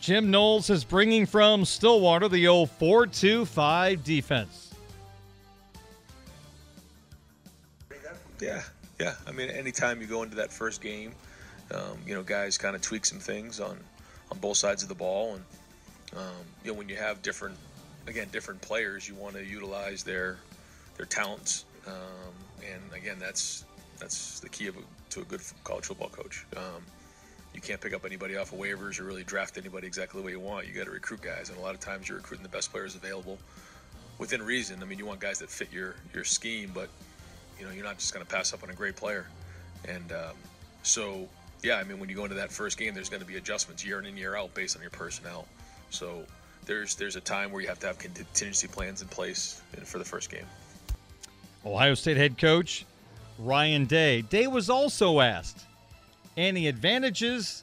Jim 0.00 0.30
Knowles 0.30 0.70
is 0.70 0.84
bringing 0.84 1.26
from 1.26 1.64
Stillwater, 1.64 2.28
the 2.28 2.48
old 2.48 2.70
4 2.70 3.06
2 3.06 3.44
5 3.44 4.04
defense. 4.04 4.74
Yeah, 8.40 8.62
yeah. 9.00 9.14
I 9.26 9.32
mean, 9.32 9.48
anytime 9.48 10.00
you 10.00 10.06
go 10.06 10.22
into 10.22 10.36
that 10.36 10.52
first 10.52 10.82
game, 10.82 11.12
um, 11.72 11.98
you 12.06 12.14
know, 12.14 12.22
guys 12.22 12.58
kind 12.58 12.76
of 12.76 12.82
tweak 12.82 13.06
some 13.06 13.18
things 13.18 13.60
on 13.60 13.78
on 14.30 14.38
both 14.38 14.56
sides 14.56 14.82
of 14.82 14.88
the 14.88 14.94
ball, 14.94 15.34
and 15.34 15.44
um, 16.16 16.44
you 16.64 16.72
know, 16.72 16.78
when 16.78 16.88
you 16.88 16.96
have 16.96 17.22
different, 17.22 17.56
again, 18.06 18.28
different 18.32 18.60
players, 18.60 19.08
you 19.08 19.14
want 19.14 19.34
to 19.34 19.44
utilize 19.44 20.02
their 20.02 20.38
their 20.96 21.06
talents, 21.06 21.64
um, 21.86 22.34
and 22.62 22.82
again, 22.94 23.16
that's 23.18 23.64
that's 23.98 24.40
the 24.40 24.48
key 24.48 24.66
of 24.66 24.76
to 25.10 25.20
a 25.20 25.24
good 25.24 25.40
college 25.64 25.86
football 25.86 26.08
coach. 26.08 26.46
Um, 26.56 26.82
you 27.54 27.60
can't 27.60 27.80
pick 27.80 27.94
up 27.94 28.04
anybody 28.04 28.36
off 28.36 28.52
of 28.52 28.58
waivers 28.58 28.98
or 28.98 29.04
really 29.04 29.22
draft 29.22 29.56
anybody 29.58 29.86
exactly 29.86 30.20
the 30.20 30.26
way 30.26 30.32
you 30.32 30.40
want. 30.40 30.66
You 30.66 30.72
got 30.72 30.84
to 30.84 30.90
recruit 30.90 31.22
guys, 31.22 31.50
and 31.50 31.58
a 31.58 31.60
lot 31.60 31.74
of 31.74 31.80
times 31.80 32.08
you're 32.08 32.18
recruiting 32.18 32.42
the 32.42 32.48
best 32.48 32.72
players 32.72 32.96
available 32.96 33.38
within 34.18 34.42
reason. 34.42 34.82
I 34.82 34.86
mean, 34.86 34.98
you 34.98 35.06
want 35.06 35.20
guys 35.20 35.38
that 35.38 35.50
fit 35.50 35.72
your 35.72 35.94
your 36.12 36.24
scheme, 36.24 36.70
but 36.74 36.88
you 37.58 37.64
know, 37.64 37.72
you're 37.72 37.84
not 37.84 37.98
just 37.98 38.12
going 38.12 38.24
to 38.24 38.32
pass 38.32 38.52
up 38.52 38.62
on 38.62 38.70
a 38.70 38.74
great 38.74 38.96
player. 38.96 39.26
And 39.88 40.12
um, 40.12 40.36
so, 40.82 41.28
yeah, 41.62 41.76
I 41.76 41.84
mean, 41.84 42.00
when 42.00 42.08
you 42.08 42.16
go 42.16 42.24
into 42.24 42.36
that 42.36 42.50
first 42.50 42.78
game, 42.78 42.94
there's 42.94 43.08
going 43.08 43.22
to 43.22 43.26
be 43.26 43.36
adjustments 43.36 43.84
year 43.84 43.98
in 43.98 44.06
and 44.06 44.18
year 44.18 44.36
out 44.36 44.52
based 44.54 44.76
on 44.76 44.82
your 44.82 44.90
personnel. 44.90 45.46
So 45.90 46.24
there's 46.66 46.96
there's 46.96 47.16
a 47.16 47.20
time 47.20 47.52
where 47.52 47.62
you 47.62 47.68
have 47.68 47.78
to 47.80 47.86
have 47.86 47.98
contingency 47.98 48.66
plans 48.66 49.02
in 49.02 49.08
place 49.08 49.62
for 49.84 49.98
the 49.98 50.04
first 50.04 50.30
game. 50.30 50.46
Ohio 51.66 51.94
State 51.94 52.16
head 52.16 52.36
coach 52.36 52.84
Ryan 53.38 53.86
Day. 53.86 54.22
Day 54.22 54.46
was 54.46 54.68
also 54.68 55.20
asked 55.20 55.64
any 56.36 56.68
advantages, 56.68 57.62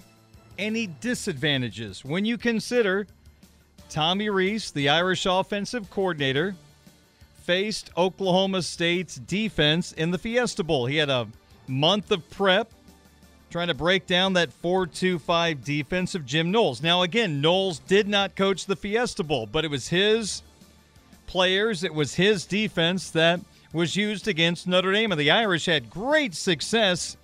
any 0.58 0.88
disadvantages 0.88 2.04
when 2.04 2.26
you 2.26 2.38
consider 2.38 3.08
Tommy 3.90 4.30
Rees, 4.30 4.72
the 4.72 4.90
Irish 4.90 5.26
offensive 5.26 5.90
coordinator, 5.90 6.56
faced 7.44 7.92
Oklahoma 7.98 8.62
State's 8.62 9.16
defense 9.16 9.92
in 9.92 10.12
the 10.12 10.18
Fiesta 10.18 10.64
Bowl. 10.64 10.86
He 10.86 10.98
had 10.98 11.10
a 11.10 11.28
month 11.68 12.12
of 12.12 12.28
prep 12.30 12.72
trying 13.50 13.68
to 13.68 13.74
break 13.74 14.08
down 14.08 14.34
that 14.34 14.52
4 14.52 14.88
2 14.88 15.20
5 15.20 15.64
defense 15.64 16.16
of 16.16 16.26
Jim 16.26 16.52
Knowles. 16.52 16.82
Now, 16.82 17.02
again, 17.04 17.42
Knowles 17.42 17.80
did 17.80 18.08
not 18.08 18.36
coach 18.36 18.66
the 18.66 18.76
Fiesta 18.76 19.24
Bowl, 19.24 19.46
but 19.46 19.66
it 19.66 19.70
was 19.70 19.90
his 19.90 20.42
players, 21.28 21.84
it 21.84 21.94
was 21.94 22.16
his 22.16 22.46
defense 22.46 23.12
that 23.12 23.42
was 23.74 23.96
used 23.96 24.28
against 24.28 24.68
Notre 24.68 24.92
Dame. 24.92 25.12
And 25.12 25.20
the 25.20 25.32
Irish 25.32 25.66
had 25.66 25.90
great 25.90 26.34
success 26.36 27.18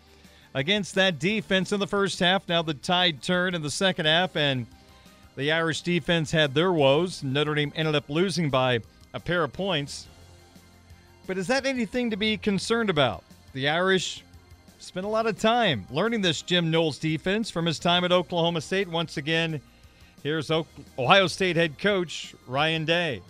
against 0.54 0.96
that 0.96 1.20
defense 1.20 1.72
in 1.72 1.80
the 1.80 1.88
first 1.88 2.20
half. 2.20 2.48
Now 2.48 2.62
the 2.62 2.74
tide 2.74 3.22
turned 3.22 3.56
in 3.56 3.62
the 3.62 3.70
second 3.70 4.06
half, 4.06 4.36
and 4.36 4.66
The 5.38 5.51
Irish 5.51 5.82
defense 5.82 6.32
had 6.32 6.56
their 6.56 6.74
woes. 6.74 7.24
Notre 7.24 7.54
Dame 7.54 7.72
ended 7.75 7.94
up 7.94 8.10
losing 8.10 8.50
by 8.50 8.80
a 9.13 9.20
pair 9.20 9.44
of 9.44 9.54
points. 9.54 10.08
But 11.27 11.38
is 11.38 11.46
that 11.48 11.68
anything 11.68 12.10
to 12.10 12.18
be 12.18 12.38
concerned 12.38 12.89
about? 12.89 13.24
The 13.54 13.70
Irish 13.70 14.24
spent 14.80 15.06
a 15.06 15.10
lot 15.10 15.27
of 15.27 15.39
time 15.39 15.86
learning 15.92 16.22
this 16.22 16.42
Jim 16.42 16.72
Knowles 16.72 16.98
defense 16.98 17.51
from 17.51 17.68
his 17.68 17.77
time 17.77 18.04
at 18.04 18.12
Oklahoma 18.12 18.62
State. 18.62 18.88
Once 18.88 19.18
again, 19.18 19.62
here's 20.24 20.50
Ohio 20.50 21.27
State 21.27 21.56
head 21.56 21.77
coach 21.77 22.34
Ryan 22.48 22.86
Day. 22.86 23.22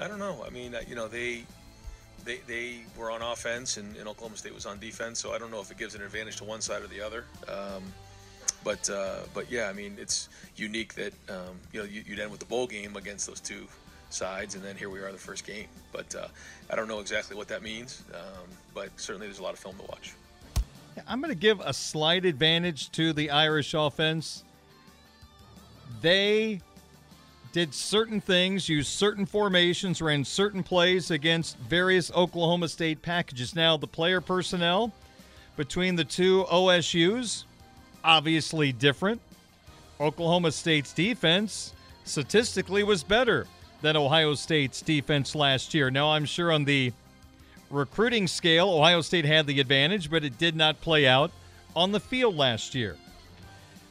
I 0.00 0.08
don't 0.08 0.18
know. 0.18 0.42
I 0.46 0.50
mean, 0.50 0.74
uh, 0.74 0.80
you 0.88 0.94
know, 0.94 1.08
they 1.08 1.44
they, 2.24 2.38
they 2.46 2.80
were 2.98 3.10
on 3.10 3.22
offense 3.22 3.76
and, 3.76 3.96
and, 3.96 4.06
Oklahoma 4.06 4.36
State 4.36 4.54
was 4.54 4.66
on 4.66 4.78
defense, 4.78 5.18
so 5.18 5.32
I 5.32 5.38
don't 5.38 5.50
know 5.50 5.60
if 5.60 5.70
it 5.70 5.78
gives 5.78 5.94
an 5.94 6.02
advantage 6.02 6.36
to 6.36 6.44
one 6.44 6.60
side 6.60 6.82
or 6.82 6.86
the 6.86 7.00
other. 7.00 7.24
Um, 7.48 7.82
but 8.62 8.90
uh, 8.90 9.20
but 9.32 9.50
yeah, 9.50 9.68
I 9.68 9.72
mean, 9.72 9.96
it's 9.98 10.28
unique 10.56 10.94
that 10.94 11.12
um, 11.28 11.58
you 11.72 11.80
know 11.80 11.86
you, 11.86 12.02
would 12.08 12.18
end 12.18 12.30
with 12.30 12.40
the 12.40 12.46
bowl 12.46 12.66
game 12.66 12.96
against 12.96 13.26
those 13.26 13.40
two 13.40 13.66
sides, 14.10 14.54
and 14.54 14.64
then 14.64 14.76
here 14.76 14.90
we 14.90 15.00
are 15.00 15.12
the 15.12 15.18
first 15.18 15.46
game. 15.46 15.66
But 15.92 16.14
uh, 16.14 16.28
I 16.70 16.76
don't 16.76 16.88
know 16.88 17.00
exactly 17.00 17.36
what 17.36 17.48
that 17.48 17.62
means, 17.62 18.02
um, 18.14 18.48
but 18.74 18.90
certainly 18.96 19.26
there's 19.26 19.38
a 19.38 19.42
lot 19.42 19.54
of 19.54 19.60
film 19.60 19.76
to 19.76 19.82
watch. 19.84 20.12
I'm 21.06 21.20
going 21.20 21.32
to 21.32 21.38
give 21.38 21.60
a 21.60 21.72
slight 21.72 22.24
advantage 22.24 22.90
to 22.92 23.12
the 23.12 23.30
Irish 23.30 23.74
offense. 23.74 24.44
They 26.02 26.60
did 27.52 27.74
certain 27.74 28.20
things, 28.20 28.68
used 28.68 28.88
certain 28.88 29.26
formations, 29.26 30.00
ran 30.00 30.24
certain 30.24 30.62
plays 30.62 31.10
against 31.10 31.58
various 31.58 32.10
Oklahoma 32.12 32.68
State 32.68 33.02
packages. 33.02 33.56
Now, 33.56 33.76
the 33.76 33.86
player 33.86 34.20
personnel 34.20 34.92
between 35.56 35.96
the 35.96 36.04
two 36.04 36.44
OSUs, 36.44 37.44
obviously 38.04 38.72
different. 38.72 39.20
Oklahoma 40.00 40.52
State's 40.52 40.92
defense 40.92 41.74
statistically 42.04 42.82
was 42.82 43.02
better 43.02 43.46
than 43.82 43.96
Ohio 43.96 44.34
State's 44.34 44.80
defense 44.80 45.34
last 45.34 45.74
year. 45.74 45.90
Now, 45.90 46.12
I'm 46.12 46.24
sure 46.24 46.52
on 46.52 46.64
the 46.64 46.92
recruiting 47.68 48.26
scale, 48.26 48.68
Ohio 48.68 49.00
State 49.00 49.24
had 49.24 49.46
the 49.46 49.60
advantage, 49.60 50.10
but 50.10 50.24
it 50.24 50.38
did 50.38 50.54
not 50.56 50.80
play 50.80 51.06
out 51.06 51.32
on 51.74 51.92
the 51.92 52.00
field 52.00 52.36
last 52.36 52.74
year. 52.74 52.96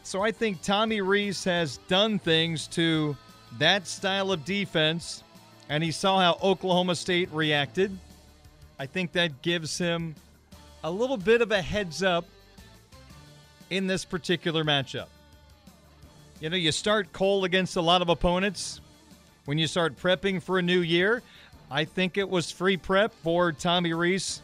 So 0.03 0.21
I 0.21 0.31
think 0.31 0.61
Tommy 0.61 1.01
Rees 1.01 1.43
has 1.43 1.77
done 1.87 2.19
things 2.19 2.67
to 2.67 3.15
that 3.57 3.87
style 3.87 4.31
of 4.31 4.45
defense, 4.45 5.23
and 5.69 5.83
he 5.83 5.91
saw 5.91 6.19
how 6.19 6.37
Oklahoma 6.41 6.95
State 6.95 7.29
reacted. 7.31 7.97
I 8.77 8.85
think 8.85 9.11
that 9.13 9.41
gives 9.41 9.77
him 9.77 10.15
a 10.83 10.91
little 10.91 11.17
bit 11.17 11.41
of 11.41 11.51
a 11.51 11.61
heads 11.61 12.03
up 12.03 12.25
in 13.69 13.87
this 13.87 14.05
particular 14.05 14.63
matchup. 14.63 15.07
You 16.39 16.49
know, 16.49 16.55
you 16.55 16.71
start 16.71 17.11
cold 17.11 17.43
against 17.43 17.75
a 17.75 17.81
lot 17.81 18.01
of 18.01 18.09
opponents 18.09 18.79
when 19.45 19.57
you 19.57 19.67
start 19.67 19.97
prepping 19.97 20.41
for 20.41 20.59
a 20.59 20.61
new 20.61 20.79
year. 20.79 21.21
I 21.69 21.85
think 21.85 22.17
it 22.17 22.29
was 22.29 22.49
free 22.49 22.77
prep 22.77 23.13
for 23.23 23.51
Tommy 23.51 23.93
Rees 23.93 24.41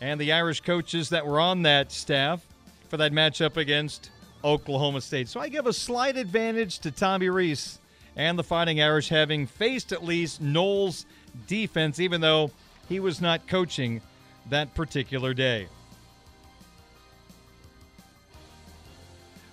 and 0.00 0.20
the 0.20 0.32
Irish 0.32 0.60
coaches 0.60 1.08
that 1.08 1.26
were 1.26 1.40
on 1.40 1.62
that 1.62 1.90
staff 1.90 2.46
for 2.88 2.98
that 2.98 3.12
matchup 3.12 3.56
against 3.56 4.10
Oklahoma 4.44 5.00
State. 5.00 5.28
So 5.28 5.40
I 5.40 5.48
give 5.48 5.66
a 5.66 5.72
slight 5.72 6.16
advantage 6.16 6.78
to 6.80 6.90
Tommy 6.90 7.28
Rees 7.28 7.80
and 8.18 8.36
the 8.36 8.42
Fighting 8.42 8.82
Irish 8.82 9.08
having 9.08 9.46
faced 9.46 9.92
at 9.92 10.04
least 10.04 10.42
Knowles' 10.42 11.06
defense, 11.46 12.00
even 12.00 12.20
though 12.20 12.50
he 12.88 12.98
was 12.98 13.20
not 13.20 13.46
coaching 13.46 14.02
that 14.50 14.74
particular 14.74 15.32
day. 15.32 15.68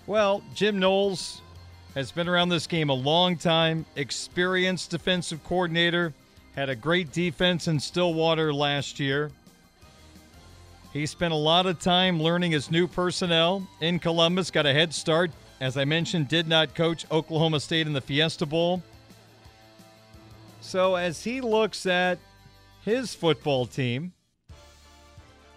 Well, 0.07 0.43
Jim 0.55 0.79
Knowles 0.79 1.41
has 1.93 2.11
been 2.11 2.27
around 2.27 2.49
this 2.49 2.65
game 2.67 2.89
a 2.89 2.93
long 2.93 3.37
time, 3.37 3.85
experienced 3.95 4.89
defensive 4.89 5.43
coordinator, 5.43 6.13
had 6.55 6.69
a 6.69 6.75
great 6.75 7.11
defense 7.11 7.67
in 7.67 7.79
Stillwater 7.79 8.51
last 8.51 8.99
year. 8.99 9.31
He 10.91 11.05
spent 11.05 11.33
a 11.33 11.37
lot 11.37 11.65
of 11.65 11.79
time 11.79 12.21
learning 12.21 12.51
his 12.51 12.71
new 12.71 12.87
personnel 12.87 13.67
in 13.79 13.99
Columbus, 13.99 14.49
got 14.49 14.65
a 14.65 14.73
head 14.73 14.93
start 14.93 15.31
as 15.59 15.77
I 15.77 15.85
mentioned, 15.85 16.27
did 16.27 16.47
not 16.47 16.75
coach 16.75 17.05
Oklahoma 17.11 17.59
State 17.59 17.87
in 17.87 17.93
the 17.93 18.01
Fiesta 18.01 18.45
Bowl. 18.45 18.83
So, 20.61 20.95
as 20.95 21.23
he 21.23 21.41
looks 21.41 21.85
at 21.85 22.17
his 22.83 23.13
football 23.13 23.65
team 23.65 24.13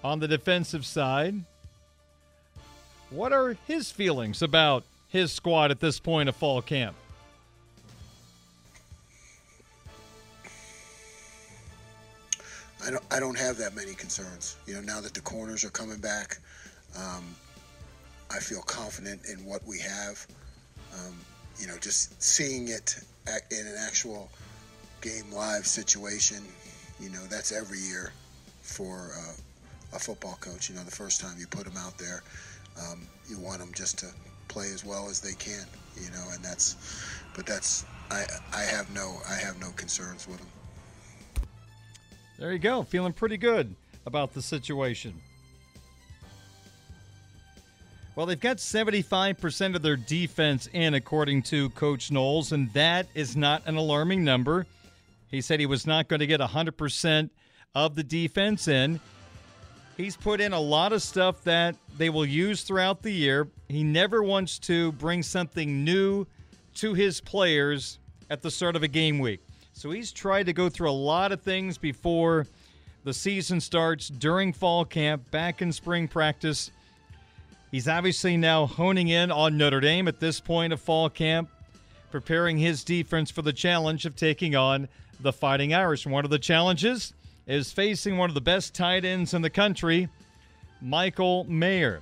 on 0.05 0.21
the 0.21 0.29
defensive 0.29 0.85
side, 0.85 1.35
what 3.11 3.33
are 3.33 3.57
his 3.67 3.91
feelings 3.91 4.43
about 4.43 4.85
his 5.09 5.33
squad 5.33 5.71
at 5.71 5.81
this 5.81 5.99
point 5.99 6.29
of 6.29 6.37
fall 6.37 6.61
camp? 6.61 6.95
I 12.85 12.91
don't, 12.91 13.05
I 13.11 13.19
don't 13.19 13.39
have 13.39 13.57
that 13.59 13.75
many 13.75 13.95
concerns. 13.95 14.57
You 14.67 14.75
know, 14.75 14.81
now 14.81 15.01
that 15.01 15.15
the 15.15 15.21
corners 15.21 15.65
are 15.65 15.71
coming 15.71 15.99
back, 15.99 16.39
um, 16.97 17.35
I 18.31 18.39
feel 18.39 18.63
confident 18.63 19.23
in 19.27 19.45
what 19.45 19.67
we 19.67 19.79
have. 19.79 20.27
Um, 20.95 21.15
you 21.59 21.67
know, 21.67 21.77
just 21.79 22.21
seeing 22.23 22.69
it 22.69 22.99
in 23.51 23.67
an 23.67 23.75
actual 23.79 24.31
game 25.01 25.31
live 25.33 25.67
situation, 25.67 26.45
you 27.01 27.11
know, 27.11 27.25
that's 27.27 27.53
every 27.53 27.79
year 27.79 28.13
for 28.63 29.11
uh, 29.17 29.97
a 29.97 29.99
football 29.99 30.39
coach. 30.41 30.69
You 30.69 30.77
know, 30.77 30.83
the 30.83 30.91
first 30.91 31.21
time 31.21 31.37
you 31.39 31.47
put 31.47 31.65
them 31.65 31.77
out 31.77 31.99
there, 31.99 32.23
um, 32.81 33.07
you 33.29 33.39
want 33.39 33.59
them 33.59 33.73
just 33.75 33.99
to 34.01 34.07
play 34.49 34.71
as 34.73 34.85
well 34.85 35.09
as 35.09 35.21
they 35.21 35.35
can. 35.35 35.65
You 36.01 36.11
know, 36.11 36.25
and 36.33 36.45
that's, 36.45 36.77
but 37.35 37.47
that's 37.47 37.85
I 38.11 38.25
I 38.53 38.63
have 38.63 38.93
no 38.95 39.21
I 39.29 39.35
have 39.35 39.59
no 39.61 39.71
concerns 39.71 40.27
with 40.29 40.39
them. 40.39 40.47
There 42.39 42.53
you 42.53 42.59
go, 42.61 42.85
feeling 42.85 43.13
pretty 43.13 43.37
good 43.37 43.75
about 44.07 44.33
the 44.33 44.43
situation. 44.43 45.21
Well, 48.19 48.27
they've 48.27 48.41
got 48.41 48.57
75% 48.57 49.77
of 49.77 49.83
their 49.83 49.95
defense 49.95 50.69
in, 50.73 50.95
according 50.95 51.43
to 51.43 51.71
Coach 51.71 52.11
Knowles, 52.11 52.51
and 52.51 52.73
that 52.73 53.07
is 53.15 53.37
not 53.37 53.63
an 53.65 53.77
alarming 53.77 54.25
number. 54.25 54.67
He 55.31 55.41
said 55.41 55.61
he 55.61 55.67
was 55.67 55.87
not 55.87 56.09
going 56.09 56.19
to 56.19 56.27
get 56.27 56.41
100% 56.41 57.31
of 57.77 57.95
the 57.95 58.03
defense 58.03 58.67
in. 58.67 58.99
He's 59.97 60.17
put 60.17 60.41
in 60.41 60.53
a 60.53 60.59
lot 60.59 60.93
of 60.93 61.01
stuff 61.01 61.45
that 61.45 61.77
they 61.97 62.11
will 62.11 62.25
use 62.27 62.65
throughout 62.65 63.03
the 63.03 63.13
year. 63.13 63.47
He 63.69 63.85
never 63.85 64.21
wants 64.25 64.59
to 64.61 64.91
bring 64.91 65.23
something 65.23 65.85
new 65.85 66.27
to 66.75 66.95
his 66.95 67.21
players 67.21 68.01
at 68.31 68.43
the 68.43 68.51
start 68.51 68.75
of 68.75 68.83
a 68.83 68.89
game 68.89 69.21
week. 69.21 69.43
So 69.75 69.93
he's 69.93 70.11
tried 70.11 70.47
to 70.47 70.53
go 70.53 70.69
through 70.69 70.91
a 70.91 71.03
lot 71.07 71.31
of 71.31 71.41
things 71.43 71.79
before 71.79 72.49
the 73.05 73.15
season 73.15 73.61
starts, 73.61 74.09
during 74.09 74.53
fall 74.53 74.85
camp, 74.85 75.31
back 75.31 75.63
in 75.63 75.71
spring 75.71 76.09
practice. 76.09 76.73
He's 77.71 77.89
obviously 77.89 78.37
now 78.37 78.67
honing 78.67 79.09
in 79.09 79.31
on 79.31 79.59
Notre 79.59 79.81
Dame 79.81 80.09
at 80.09 80.21
this 80.21 80.41
point 80.41 80.73
of 80.73 80.81
fall 80.81 81.11
camp, 81.11 81.51
preparing 82.11 82.57
his 82.57 82.83
defense 82.83 83.31
for 83.31 83.43
the 83.43 83.53
challenge 83.53 84.07
of 84.07 84.17
taking 84.17 84.57
on 84.57 84.89
the 85.21 85.33
Fighting 85.33 85.75
Irish. 85.75 86.07
One 86.07 86.25
of 86.25 86.31
the 86.31 86.39
challenges 86.39 87.13
is 87.47 87.73
facing 87.73 88.17
one 88.17 88.31
of 88.31 88.35
the 88.35 88.41
best 88.41 88.75
tight 88.75 89.05
ends 89.05 89.35
in 89.35 89.43
the 89.43 89.51
country, 89.51 90.09
Michael 90.81 91.45
Mayer. 91.45 92.01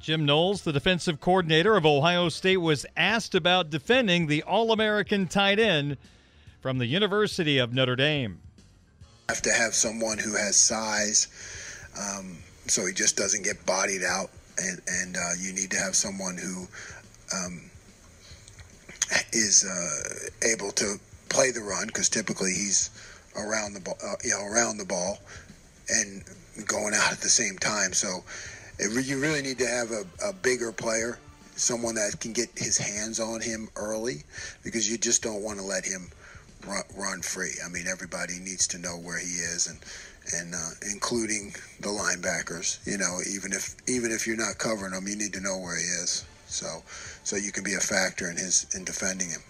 Jim 0.00 0.24
Knowles, 0.24 0.62
the 0.62 0.72
defensive 0.72 1.20
coordinator 1.20 1.76
of 1.76 1.86
Ohio 1.86 2.28
State, 2.28 2.56
was 2.56 2.84
asked 2.96 3.34
about 3.34 3.70
defending 3.70 4.26
the 4.26 4.42
All 4.42 4.72
American 4.72 5.26
tight 5.26 5.58
end 5.58 5.96
from 6.60 6.78
the 6.78 6.86
University 6.86 7.58
of 7.58 7.72
Notre 7.72 7.96
Dame. 7.96 8.40
Have 9.28 9.42
to 9.42 9.52
have 9.52 9.74
someone 9.74 10.18
who 10.18 10.36
has 10.36 10.56
size. 10.56 11.28
Um, 11.98 12.38
so 12.72 12.86
he 12.86 12.92
just 12.94 13.16
doesn't 13.16 13.44
get 13.44 13.64
bodied 13.66 14.02
out. 14.02 14.30
And, 14.56 14.80
and 14.86 15.16
uh, 15.16 15.32
you 15.38 15.52
need 15.52 15.70
to 15.72 15.78
have 15.78 15.94
someone 15.94 16.38
who 16.38 16.66
um, 17.36 17.70
is 19.32 19.64
uh, 19.64 20.48
able 20.48 20.70
to 20.72 20.96
play 21.28 21.50
the 21.50 21.60
run 21.60 21.86
because 21.86 22.08
typically 22.08 22.52
he's 22.52 22.90
around 23.36 23.74
the 23.74 23.80
ball, 23.80 23.98
uh, 24.02 24.14
you 24.24 24.30
know, 24.30 24.44
around 24.44 24.78
the 24.78 24.84
ball 24.86 25.18
and 25.88 26.24
going 26.66 26.94
out 26.94 27.12
at 27.12 27.20
the 27.20 27.28
same 27.28 27.58
time. 27.58 27.92
So 27.92 28.24
it, 28.78 29.06
you 29.06 29.20
really 29.20 29.42
need 29.42 29.58
to 29.58 29.66
have 29.66 29.90
a, 29.90 30.04
a 30.24 30.32
bigger 30.32 30.72
player, 30.72 31.18
someone 31.56 31.94
that 31.96 32.20
can 32.20 32.32
get 32.32 32.48
his 32.56 32.78
hands 32.78 33.20
on 33.20 33.42
him 33.42 33.68
early 33.76 34.24
because 34.64 34.90
you 34.90 34.96
just 34.96 35.22
don't 35.22 35.42
want 35.42 35.58
to 35.58 35.64
let 35.64 35.84
him 35.84 36.08
run, 36.66 36.84
run 36.96 37.22
free. 37.22 37.52
I 37.64 37.68
mean, 37.68 37.86
everybody 37.86 38.38
needs 38.38 38.66
to 38.68 38.78
know 38.78 38.96
where 38.96 39.18
he 39.18 39.26
is 39.26 39.66
and 39.66 39.78
and 40.36 40.54
uh, 40.54 40.70
including 40.90 41.54
the 41.80 41.88
linebackers. 41.88 42.84
You 42.86 42.98
know, 42.98 43.18
even 43.28 43.52
if 43.52 43.74
even 43.88 44.12
if 44.12 44.26
you're 44.26 44.36
not 44.36 44.58
covering 44.58 44.92
him, 44.92 45.06
you 45.06 45.16
need 45.16 45.32
to 45.34 45.40
know 45.40 45.58
where 45.58 45.76
he 45.76 45.84
is. 45.84 46.24
So, 46.46 46.82
so 47.24 47.36
you 47.36 47.50
can 47.50 47.64
be 47.64 47.74
a 47.74 47.80
factor 47.80 48.30
in 48.30 48.36
his 48.36 48.66
in 48.74 48.84
defending 48.84 49.30
him. 49.30 49.42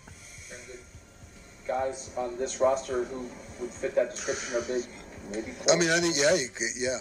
Guys 1.67 2.15
on 2.17 2.37
this 2.37 2.61
roster 2.61 3.05
who 3.05 3.29
would 3.61 3.71
fit 3.71 3.95
that 3.95 4.11
description 4.11 4.57
are 4.57 4.63
big, 4.63 4.85
maybe. 5.33 5.53
I 5.71 5.77
mean, 5.77 5.91
I 5.91 6.01
think 6.01 6.17
yeah, 6.17 6.35
you 6.35 6.49
could, 6.49 6.71
yeah. 6.79 6.99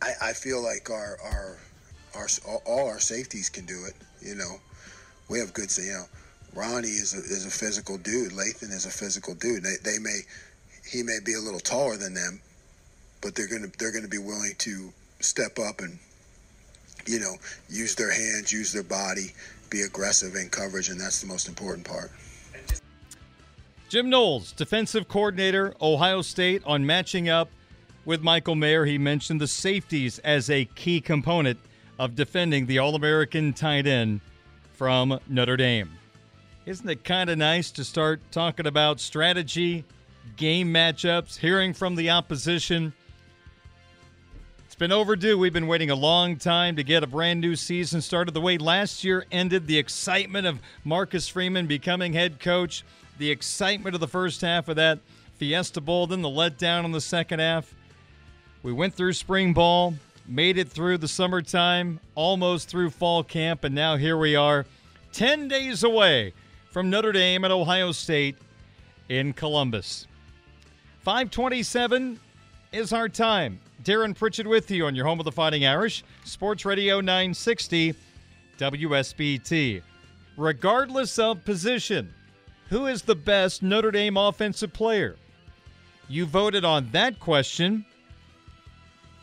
I, 0.00 0.30
I 0.30 0.32
feel 0.32 0.62
like 0.62 0.90
our 0.90 1.18
our 1.24 1.58
our 2.14 2.28
all 2.66 2.88
our 2.88 3.00
safeties 3.00 3.48
can 3.48 3.66
do 3.66 3.84
it. 3.86 3.94
You 4.20 4.34
know, 4.34 4.60
we 5.28 5.38
have 5.38 5.52
good, 5.52 5.76
you 5.76 5.92
know, 5.92 6.04
Ronnie 6.54 6.88
is 6.88 7.14
a, 7.14 7.18
is 7.18 7.46
a 7.46 7.50
physical 7.50 7.98
dude. 7.98 8.32
Lathan 8.32 8.72
is 8.72 8.86
a 8.86 8.90
physical 8.90 9.34
dude. 9.34 9.62
They, 9.62 9.76
they 9.84 9.98
may, 9.98 10.20
he 10.90 11.02
may 11.02 11.18
be 11.24 11.34
a 11.34 11.40
little 11.40 11.60
taller 11.60 11.96
than 11.96 12.14
them, 12.14 12.40
but 13.20 13.34
they're 13.34 13.48
gonna 13.48 13.68
they're 13.78 13.92
gonna 13.92 14.08
be 14.08 14.18
willing 14.18 14.54
to 14.58 14.92
step 15.20 15.58
up 15.58 15.80
and, 15.80 15.98
you 17.06 17.18
know, 17.18 17.34
use 17.68 17.94
their 17.94 18.10
hands, 18.10 18.52
use 18.52 18.72
their 18.72 18.82
body, 18.82 19.32
be 19.70 19.82
aggressive 19.82 20.34
in 20.34 20.48
coverage, 20.48 20.88
and 20.88 21.00
that's 21.00 21.20
the 21.20 21.26
most 21.26 21.48
important 21.48 21.86
part. 21.86 22.10
Jim 23.88 24.10
Knowles, 24.10 24.52
defensive 24.52 25.08
coordinator, 25.08 25.74
Ohio 25.80 26.20
State, 26.20 26.62
on 26.66 26.84
matching 26.84 27.28
up 27.28 27.48
with 28.04 28.22
Michael 28.22 28.54
Mayer. 28.54 28.84
He 28.84 28.98
mentioned 28.98 29.40
the 29.40 29.48
safeties 29.48 30.18
as 30.20 30.50
a 30.50 30.66
key 30.66 31.00
component 31.00 31.58
of 31.98 32.14
defending 32.14 32.66
the 32.66 32.78
All 32.78 32.94
American 32.94 33.52
tight 33.52 33.86
end 33.86 34.20
from 34.74 35.18
Notre 35.26 35.56
Dame. 35.56 35.90
Isn't 36.66 36.88
it 36.88 37.02
kind 37.02 37.30
of 37.30 37.38
nice 37.38 37.70
to 37.72 37.84
start 37.84 38.20
talking 38.30 38.66
about 38.66 39.00
strategy, 39.00 39.84
game 40.36 40.72
matchups, 40.72 41.38
hearing 41.38 41.72
from 41.74 41.94
the 41.94 42.10
opposition? 42.10 42.92
It's 44.66 44.74
been 44.74 44.92
overdue. 44.92 45.38
We've 45.38 45.52
been 45.52 45.66
waiting 45.66 45.90
a 45.90 45.94
long 45.94 46.36
time 46.36 46.76
to 46.76 46.82
get 46.82 47.02
a 47.02 47.06
brand 47.06 47.40
new 47.40 47.56
season 47.56 48.00
started. 48.00 48.34
The 48.34 48.40
way 48.40 48.58
last 48.58 49.02
year 49.02 49.24
ended, 49.32 49.66
the 49.66 49.78
excitement 49.78 50.46
of 50.46 50.60
Marcus 50.84 51.28
Freeman 51.28 51.66
becoming 51.66 52.12
head 52.12 52.38
coach, 52.38 52.84
the 53.18 53.30
excitement 53.30 53.94
of 53.94 54.00
the 54.00 54.08
first 54.08 54.40
half 54.40 54.68
of 54.68 54.76
that 54.76 55.00
Fiesta 55.36 55.80
Bowl, 55.80 56.06
then 56.06 56.22
the 56.22 56.28
letdown 56.28 56.84
in 56.84 56.92
the 56.92 57.00
second 57.00 57.40
half. 57.40 57.74
We 58.62 58.72
went 58.72 58.94
through 58.94 59.12
spring 59.14 59.54
ball, 59.54 59.94
made 60.26 60.58
it 60.58 60.68
through 60.68 60.98
the 60.98 61.08
summertime, 61.08 62.00
almost 62.14 62.68
through 62.68 62.90
fall 62.90 63.24
camp, 63.24 63.64
and 63.64 63.74
now 63.74 63.96
here 63.96 64.16
we 64.16 64.36
are, 64.36 64.66
10 65.12 65.48
days 65.48 65.82
away 65.82 66.34
from 66.70 66.90
Notre 66.90 67.12
Dame 67.12 67.44
and 67.44 67.52
Ohio 67.52 67.92
State 67.92 68.36
in 69.08 69.32
Columbus. 69.32 70.06
527 71.08 72.20
is 72.70 72.92
our 72.92 73.08
time. 73.08 73.58
Darren 73.82 74.14
Pritchett 74.14 74.46
with 74.46 74.70
you 74.70 74.84
on 74.84 74.94
your 74.94 75.06
home 75.06 75.18
of 75.18 75.24
the 75.24 75.32
Fighting 75.32 75.64
Irish, 75.64 76.04
Sports 76.24 76.66
Radio 76.66 77.00
960, 77.00 77.94
WSBT. 78.58 79.80
Regardless 80.36 81.18
of 81.18 81.42
position, 81.46 82.12
who 82.68 82.88
is 82.88 83.00
the 83.00 83.14
best 83.14 83.62
Notre 83.62 83.90
Dame 83.90 84.18
offensive 84.18 84.74
player? 84.74 85.16
You 86.10 86.26
voted 86.26 86.66
on 86.66 86.90
that 86.92 87.18
question 87.18 87.86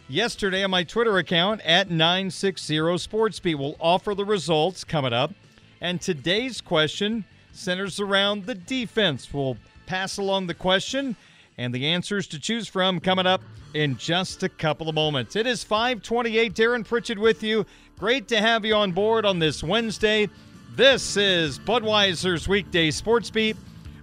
yesterday 0.09 0.63
on 0.63 0.71
my 0.71 0.83
Twitter 0.83 1.19
account 1.19 1.61
at 1.61 1.91
960 1.91 2.77
SportsBeat. 2.77 3.59
We'll 3.59 3.77
offer 3.79 4.15
the 4.15 4.25
results 4.25 4.83
coming 4.83 5.13
up. 5.13 5.35
And 5.81 6.01
today's 6.01 6.61
question 6.61 7.25
centers 7.51 7.99
around 7.99 8.47
the 8.47 8.55
defense. 8.55 9.31
We'll 9.31 9.57
pass 9.85 10.17
along 10.17 10.47
the 10.47 10.55
question 10.55 11.15
and 11.57 11.73
the 11.73 11.87
answers 11.87 12.27
to 12.27 12.39
choose 12.39 12.67
from 12.67 12.99
coming 12.99 13.25
up 13.25 13.41
in 13.73 13.97
just 13.97 14.43
a 14.43 14.49
couple 14.49 14.89
of 14.89 14.95
moments. 14.95 15.35
It 15.35 15.47
is 15.47 15.63
528. 15.63 16.53
Darren 16.53 16.85
Pritchett 16.85 17.19
with 17.19 17.43
you. 17.43 17.65
Great 17.99 18.27
to 18.29 18.39
have 18.41 18.65
you 18.65 18.75
on 18.75 18.91
board 18.91 19.25
on 19.25 19.39
this 19.39 19.63
Wednesday. 19.63 20.29
This 20.75 21.17
is 21.17 21.59
Budweiser's 21.59 22.47
Weekday 22.47 22.91
Sports 22.91 23.29
Beat 23.29 23.55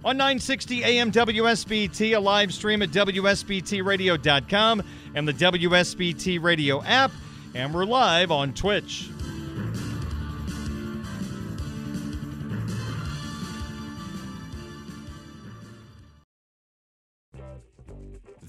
on 0.03 0.17
960 0.17 0.83
AM 0.83 1.11
WSBT, 1.11 2.15
a 2.15 2.19
live 2.19 2.53
stream 2.53 2.81
at 2.81 2.89
WSBTRadio.com 2.89 4.83
and 5.15 5.27
the 5.27 5.33
WSBT 5.33 6.41
Radio 6.41 6.83
app. 6.83 7.11
And 7.53 7.73
we're 7.73 7.85
live 7.85 8.31
on 8.31 8.53
Twitch. 8.53 9.12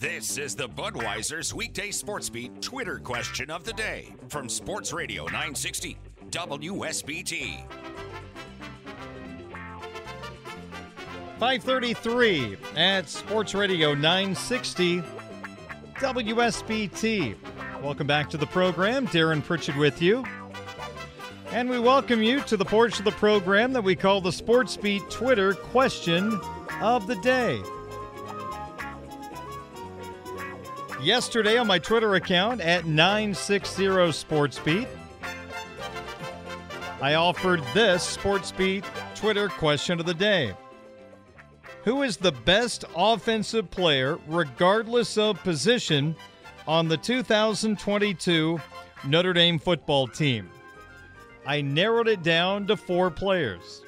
This 0.05 0.37
is 0.37 0.55
the 0.55 0.69
Budweiser's 0.69 1.55
Weekday 1.55 1.91
Sports 1.91 2.29
Beat 2.29 2.61
Twitter 2.61 2.99
question 2.99 3.51
of 3.51 3.65
the 3.65 3.73
day 3.73 4.13
from 4.29 4.51
Sports 4.51 4.93
Radio 4.93 5.25
960 5.25 5.97
WSBT. 6.29 7.63
533 11.39 12.57
at 12.77 13.09
Sports 13.09 13.55
Radio 13.55 13.95
960 13.95 15.03
WSBT. 15.95 17.35
Welcome 17.83 18.07
back 18.07 18.29
to 18.29 18.37
the 18.37 18.47
program. 18.49 19.07
Darren 19.07 19.43
Pritchett 19.43 19.77
with 19.79 20.03
you. 20.03 20.23
And 21.51 21.71
we 21.71 21.79
welcome 21.79 22.23
you 22.23 22.41
to 22.43 22.59
the 22.59 22.65
portion 22.67 23.01
of 23.01 23.05
the 23.07 23.19
program 23.19 23.73
that 23.73 23.83
we 23.83 23.97
call 23.97 24.21
the 24.21 24.33
Sports 24.33 24.77
Beat 24.77 25.09
Twitter 25.09 25.55
question 25.55 26.39
of 26.83 27.07
the 27.07 27.17
day. 27.23 27.63
Yesterday 31.05 31.59
on 31.59 31.67
my 31.67 31.79
Twitter 31.79 32.15
account 32.15 32.63
at 32.63 32.87
960 32.87 33.85
SportsBeat, 33.85 34.89
I 37.03 37.13
offered 37.13 37.63
this 37.75 38.17
SportsBeat 38.17 38.87
Twitter 39.15 39.51
question 39.51 40.01
of 40.01 40.07
the 40.07 40.15
day. 40.15 40.55
Who 41.85 42.05
is 42.05 42.17
the 42.17 42.33
best 42.33 42.87
offensive 42.97 43.71
player, 43.71 44.19
regardless 44.27 45.19
of 45.19 45.43
position, 45.43 46.17
on 46.67 46.89
the 46.89 46.97
2022 46.97 48.59
Notre 49.07 49.35
Dame 49.35 49.59
football 49.59 50.09
team? 50.09 50.49
I 51.47 51.61
narrowed 51.61 52.09
it 52.09 52.23
down 52.23 52.67
to 52.69 52.79
four 52.79 53.11
players 53.11 53.83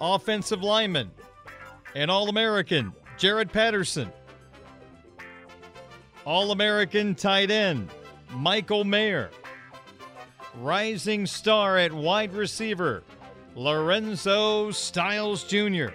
offensive 0.00 0.62
lineman, 0.62 1.10
an 1.94 2.08
All 2.08 2.30
American, 2.30 2.94
Jarrett 3.18 3.52
Patterson. 3.52 4.10
All 6.26 6.50
American 6.50 7.14
tight 7.14 7.52
end, 7.52 7.88
Michael 8.30 8.82
Mayer. 8.82 9.30
Rising 10.56 11.24
star 11.24 11.78
at 11.78 11.92
wide 11.92 12.32
receiver, 12.34 13.04
Lorenzo 13.54 14.72
Styles 14.72 15.44
Jr. 15.44 15.90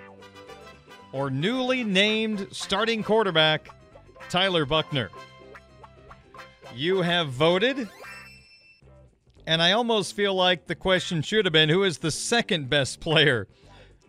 Or 1.11 1.29
newly 1.29 1.83
named 1.83 2.47
starting 2.51 3.03
quarterback, 3.03 3.67
Tyler 4.29 4.65
Buchner. 4.65 5.09
You 6.73 7.01
have 7.01 7.27
voted. 7.27 7.89
And 9.45 9.61
I 9.61 9.73
almost 9.73 10.15
feel 10.15 10.33
like 10.33 10.67
the 10.67 10.75
question 10.75 11.21
should 11.23 11.43
have 11.43 11.51
been 11.51 11.67
who 11.67 11.83
is 11.83 11.97
the 11.97 12.11
second 12.11 12.69
best 12.69 13.01
player 13.01 13.49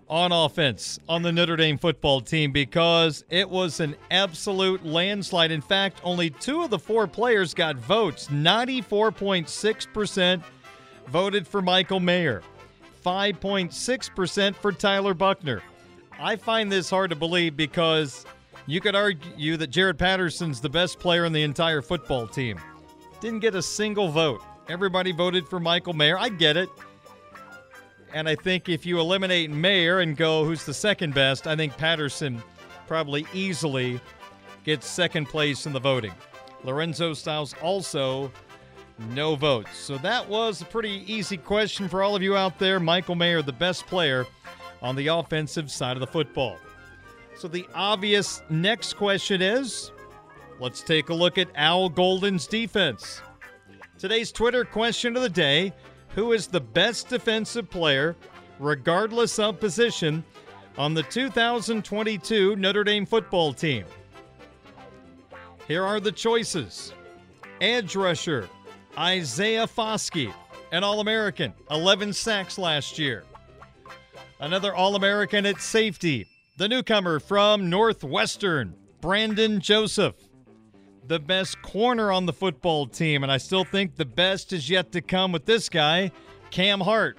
on 0.09 0.33
offense 0.33 0.99
on 1.09 1.23
the 1.23 1.33
Notre 1.33 1.57
Dame 1.57 1.79
football 1.79 2.21
team 2.21 2.53
because 2.53 3.25
it 3.31 3.49
was 3.49 3.81
an 3.81 3.97
absolute 4.11 4.85
landslide. 4.85 5.51
In 5.51 5.61
fact, 5.61 6.01
only 6.05 6.31
two 6.31 6.63
of 6.63 6.71
the 6.71 6.79
four 6.79 7.07
players 7.07 7.55
got 7.55 7.77
votes. 7.77 8.29
94.6% 8.29 10.43
voted 11.09 11.47
for 11.47 11.63
Michael 11.63 12.01
Mayer, 12.01 12.43
5.6% 13.05 14.55
for 14.55 14.73
Tyler 14.73 15.15
Buchner. 15.15 15.63
I 16.19 16.37
find 16.37 16.71
this 16.71 16.91
hard 16.91 17.11
to 17.11 17.17
believe 17.17 17.57
because 17.57 18.27
you 18.67 18.81
could 18.81 18.95
argue 18.95 19.57
that 19.57 19.69
Jarrett 19.69 19.99
Patterson's 19.99 20.61
the 20.61 20.69
best 20.69 20.99
player 20.99 21.25
on 21.25 21.33
the 21.33 21.43
entire 21.43 21.83
football 21.83 22.27
team. 22.27 22.61
Didn't 23.21 23.41
get 23.41 23.55
a 23.55 23.63
single 23.63 24.09
vote. 24.09 24.43
Everybody 24.69 25.13
voted 25.13 25.49
for 25.49 25.59
Michael 25.59 25.95
Mayer. 25.95 26.19
I 26.19 26.29
get 26.29 26.57
it. 26.57 26.69
And 28.15 28.29
I 28.29 28.35
think 28.35 28.69
if 28.69 28.85
you 28.85 29.01
eliminate 29.01 29.51
Mayer 29.51 30.01
and 30.01 30.17
go 30.17 30.45
who's 30.45 30.65
the 30.65 30.75
second 30.75 31.15
best, 31.15 31.47
I 31.47 31.57
think 31.57 31.77
Patterson 31.77 32.43
probably 32.87 33.27
easily 33.33 34.01
gets 34.65 34.87
second 34.87 35.27
place 35.27 35.67
in 35.67 35.73
the 35.73 35.81
voting. 35.81 36.13
Lorenzo 36.65 37.15
Styles 37.15 37.55
also 37.63 38.31
no 39.11 39.35
votes. 39.35 39.77
So 39.77 39.99
that 39.99 40.29
was 40.29 40.61
a 40.61 40.65
pretty 40.67 41.05
easy 41.13 41.37
question 41.37 41.89
for 41.89 42.03
all 42.03 42.15
of 42.15 42.23
you 42.23 42.37
out 42.37 42.59
there. 42.59 42.79
Michael 42.79 43.15
Mayer, 43.15 43.43
the 43.43 43.53
best 43.53 43.87
player 43.87 44.27
on 44.81 44.95
the 44.97 45.09
offensive 45.09 45.71
side 45.71 45.97
of 45.97 46.01
the 46.01 46.07
football. 46.07 46.59
So 47.37 47.49
the 47.49 47.67
obvious 47.75 48.43
next 48.51 48.95
question 48.95 49.41
is 49.41 49.91
let's 50.61 50.83
take 50.83 51.09
a 51.09 51.15
look 51.15 51.39
at 51.39 51.49
Al 51.55 51.89
Golden's 51.89 52.47
defense. 52.47 53.21
Today's 53.99 54.31
Twitter 54.33 54.65
question 54.65 55.17
of 55.17 55.23
the 55.23 55.29
day 55.29 55.73
who 56.15 56.33
is 56.33 56.47
the 56.47 56.61
best 56.61 57.09
defensive 57.09 57.71
player, 57.71 58.17
regardless 58.59 59.39
of 59.39 59.61
position, 59.61 60.25
on 60.79 60.95
the 60.95 61.03
2022 61.03 62.57
Notre 62.57 62.85
Dame 62.85 63.07
football 63.07 63.53
team. 63.53 63.85
Here 65.69 65.85
are 65.85 66.01
the 66.01 66.13
choices 66.13 66.93
edge 67.61 67.95
rusher, 67.95 68.49
Isaiah 68.99 69.67
Foskey, 69.67 70.33
an 70.73 70.83
All 70.83 71.01
American, 71.01 71.53
11 71.71 72.13
sacks 72.13 72.59
last 72.59 72.99
year. 72.99 73.25
Another 74.41 74.75
All 74.75 74.97
American 74.97 75.47
at 75.47 75.61
safety, 75.61 76.27
the 76.57 76.69
newcomer 76.69 77.21
from 77.21 77.71
Northwestern, 77.71 78.75
Brandon 79.01 79.61
Joseph. 79.61 80.17
The 81.07 81.19
best 81.19 81.61
corner 81.63 82.13
on 82.13 82.27
the 82.27 82.33
football 82.33 82.87
team, 82.87 83.23
and 83.23 83.33
I 83.33 83.39
still 83.39 83.65
think 83.65 83.97
the 83.97 84.05
best 84.05 84.53
is 84.53 84.71
yet 84.71 84.93
to 84.93 85.01
come 85.01 85.33
with 85.33 85.45
this 85.45 85.69
guy, 85.69 86.13
Cam 86.51 86.81
Hart. 86.81 87.19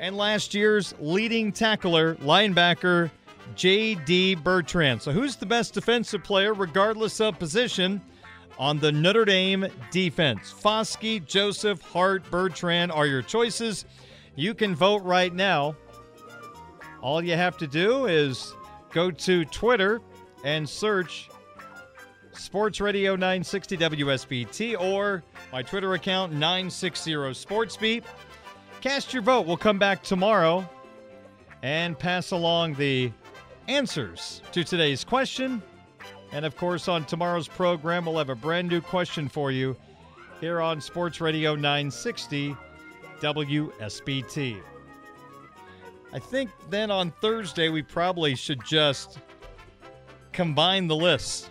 and 0.00 0.16
last 0.16 0.54
year's 0.54 0.92
leading 1.00 1.52
tackler, 1.52 2.16
linebacker 2.16 3.10
J.D. 3.54 4.36
Bertrand. 4.36 5.00
So, 5.00 5.12
who's 5.12 5.36
the 5.36 5.46
best 5.46 5.74
defensive 5.74 6.22
player, 6.24 6.52
regardless 6.52 7.20
of 7.20 7.38
position, 7.38 8.00
on 8.58 8.78
the 8.80 8.90
Notre 8.92 9.24
Dame 9.24 9.66
defense? 9.90 10.52
Foskey, 10.52 11.24
Joseph, 11.24 11.80
Hart, 11.80 12.28
Bertrand 12.30 12.90
are 12.92 13.06
your 13.06 13.22
choices. 13.22 13.84
You 14.34 14.52
can 14.54 14.74
vote 14.74 15.02
right 15.04 15.32
now. 15.32 15.76
All 17.00 17.22
you 17.22 17.34
have 17.34 17.56
to 17.58 17.66
do 17.66 18.06
is 18.06 18.54
go 18.90 19.10
to 19.10 19.44
Twitter 19.46 20.00
and 20.42 20.68
search 20.68 21.28
Sports 22.36 22.80
Radio 22.80 23.12
960 23.12 23.76
WSBT 23.76 24.80
or 24.80 25.22
my 25.52 25.62
Twitter 25.62 25.94
account 25.94 26.32
960 26.32 27.12
SportsBeat. 27.12 28.04
Cast 28.80 29.12
your 29.12 29.22
vote. 29.22 29.46
We'll 29.46 29.56
come 29.56 29.78
back 29.78 30.02
tomorrow 30.02 30.68
and 31.62 31.98
pass 31.98 32.32
along 32.32 32.74
the 32.74 33.12
answers 33.68 34.42
to 34.52 34.64
today's 34.64 35.04
question. 35.04 35.62
And 36.32 36.44
of 36.44 36.56
course, 36.56 36.88
on 36.88 37.04
tomorrow's 37.04 37.48
program, 37.48 38.06
we'll 38.06 38.18
have 38.18 38.30
a 38.30 38.34
brand 38.34 38.68
new 38.68 38.80
question 38.80 39.28
for 39.28 39.50
you 39.50 39.76
here 40.40 40.60
on 40.60 40.80
Sports 40.80 41.20
Radio 41.20 41.54
960 41.54 42.56
WSBT. 43.20 44.60
I 46.12 46.18
think 46.18 46.50
then 46.70 46.90
on 46.90 47.10
Thursday, 47.20 47.68
we 47.68 47.82
probably 47.82 48.34
should 48.34 48.64
just 48.64 49.18
combine 50.32 50.86
the 50.86 50.96
lists 50.96 51.50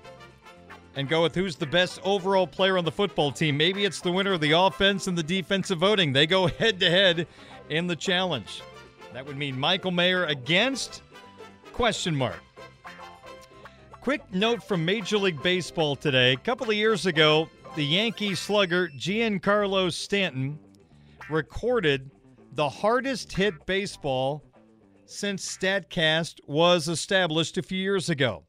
and 0.96 1.10
go 1.10 1.24
with 1.24 1.36
who's 1.36 1.56
the 1.56 1.66
best 1.66 2.00
overall 2.04 2.48
player 2.48 2.78
on 2.78 2.86
the 2.86 2.92
football 2.92 3.32
team. 3.32 3.58
Maybe 3.58 3.86
it's 3.86 4.02
the 4.02 4.12
winner 4.12 4.34
of 4.34 4.42
the 4.42 4.52
offense 4.52 5.08
and 5.08 5.18
the 5.18 5.24
defensive 5.24 5.80
voting. 5.80 6.14
They 6.14 6.28
go 6.28 6.48
head 6.48 6.80
to 6.80 6.90
head 6.90 7.28
in 7.70 7.88
the 7.88 7.96
challenge. 7.96 8.62
That 9.14 9.26
would 9.26 9.38
mean 9.38 9.60
Michael 9.60 9.92
Mayer 9.92 10.26
against 10.26 11.02
question 11.72 12.16
mark. 12.16 12.40
Quick 14.02 14.22
note 14.34 14.62
from 14.62 14.84
Major 14.84 15.18
League 15.18 15.42
Baseball 15.42 15.96
today. 15.96 16.34
A 16.34 16.38
couple 16.38 16.70
of 16.70 16.76
years 16.76 17.06
ago, 17.06 17.50
the 17.76 17.84
Yankee 17.84 18.36
slugger 18.36 18.90
Giancarlo 18.90 19.92
Stanton 19.92 20.60
recorded 21.30 22.12
the 22.54 22.70
hardest 22.70 23.32
hit 23.32 23.66
baseball 23.66 24.44
since 25.06 25.58
StatCast 25.58 26.40
was 26.48 26.88
established 26.88 27.58
a 27.58 27.64
few 27.64 27.80
years 27.80 28.10
ago. 28.10 28.44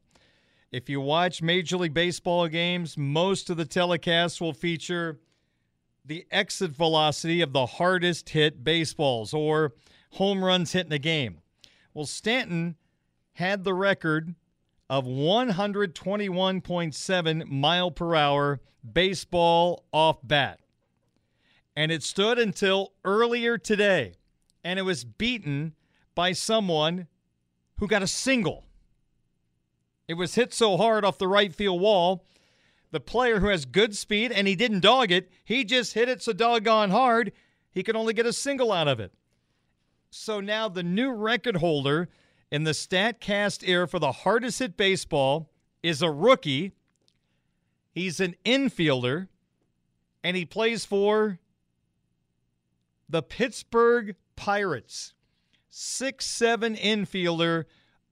If 0.74 0.90
you 0.90 1.00
watch 1.00 1.40
Major 1.40 1.76
League 1.76 1.94
Baseball 1.94 2.48
games, 2.48 2.98
most 2.98 3.48
of 3.48 3.56
the 3.56 3.64
telecasts 3.64 4.40
will 4.40 4.52
feature 4.52 5.20
the 6.04 6.26
exit 6.32 6.72
velocity 6.72 7.42
of 7.42 7.52
the 7.52 7.64
hardest 7.64 8.30
hit 8.30 8.64
baseballs 8.64 9.32
or 9.32 9.74
home 10.14 10.44
runs 10.44 10.72
hit 10.72 10.86
in 10.86 10.92
a 10.92 10.98
game. 10.98 11.38
Well, 11.94 12.06
Stanton 12.06 12.74
had 13.34 13.62
the 13.62 13.72
record 13.72 14.34
of 14.90 15.04
121.7 15.04 17.46
mile 17.46 17.90
per 17.92 18.16
hour 18.16 18.60
baseball 18.92 19.84
off 19.92 20.18
bat. 20.24 20.58
And 21.76 21.92
it 21.92 22.02
stood 22.02 22.40
until 22.40 22.94
earlier 23.04 23.58
today. 23.58 24.14
And 24.64 24.80
it 24.80 24.82
was 24.82 25.04
beaten 25.04 25.76
by 26.16 26.32
someone 26.32 27.06
who 27.78 27.86
got 27.86 28.02
a 28.02 28.08
single. 28.08 28.63
It 30.06 30.14
was 30.14 30.34
hit 30.34 30.52
so 30.52 30.76
hard 30.76 31.04
off 31.04 31.18
the 31.18 31.28
right 31.28 31.52
field 31.52 31.80
wall. 31.80 32.24
The 32.90 33.00
player 33.00 33.40
who 33.40 33.48
has 33.48 33.64
good 33.64 33.96
speed 33.96 34.30
and 34.30 34.46
he 34.46 34.54
didn't 34.54 34.80
dog 34.80 35.10
it, 35.10 35.30
he 35.44 35.64
just 35.64 35.94
hit 35.94 36.08
it 36.08 36.22
so 36.22 36.32
doggone 36.32 36.90
hard, 36.90 37.32
he 37.70 37.82
could 37.82 37.96
only 37.96 38.14
get 38.14 38.26
a 38.26 38.32
single 38.32 38.70
out 38.70 38.86
of 38.86 39.00
it. 39.00 39.12
So 40.10 40.40
now 40.40 40.68
the 40.68 40.84
new 40.84 41.10
record 41.10 41.56
holder 41.56 42.08
in 42.52 42.62
the 42.62 42.70
StatCast 42.70 43.66
era 43.66 43.88
for 43.88 43.98
the 43.98 44.12
hardest 44.12 44.60
hit 44.60 44.76
baseball 44.76 45.50
is 45.82 46.02
a 46.02 46.10
rookie. 46.10 46.72
He's 47.90 48.20
an 48.20 48.36
infielder 48.44 49.26
and 50.22 50.36
he 50.36 50.44
plays 50.44 50.84
for 50.84 51.40
the 53.08 53.22
Pittsburgh 53.22 54.14
Pirates. 54.36 55.14
Six-seven 55.68 56.76
infielder 56.76 57.64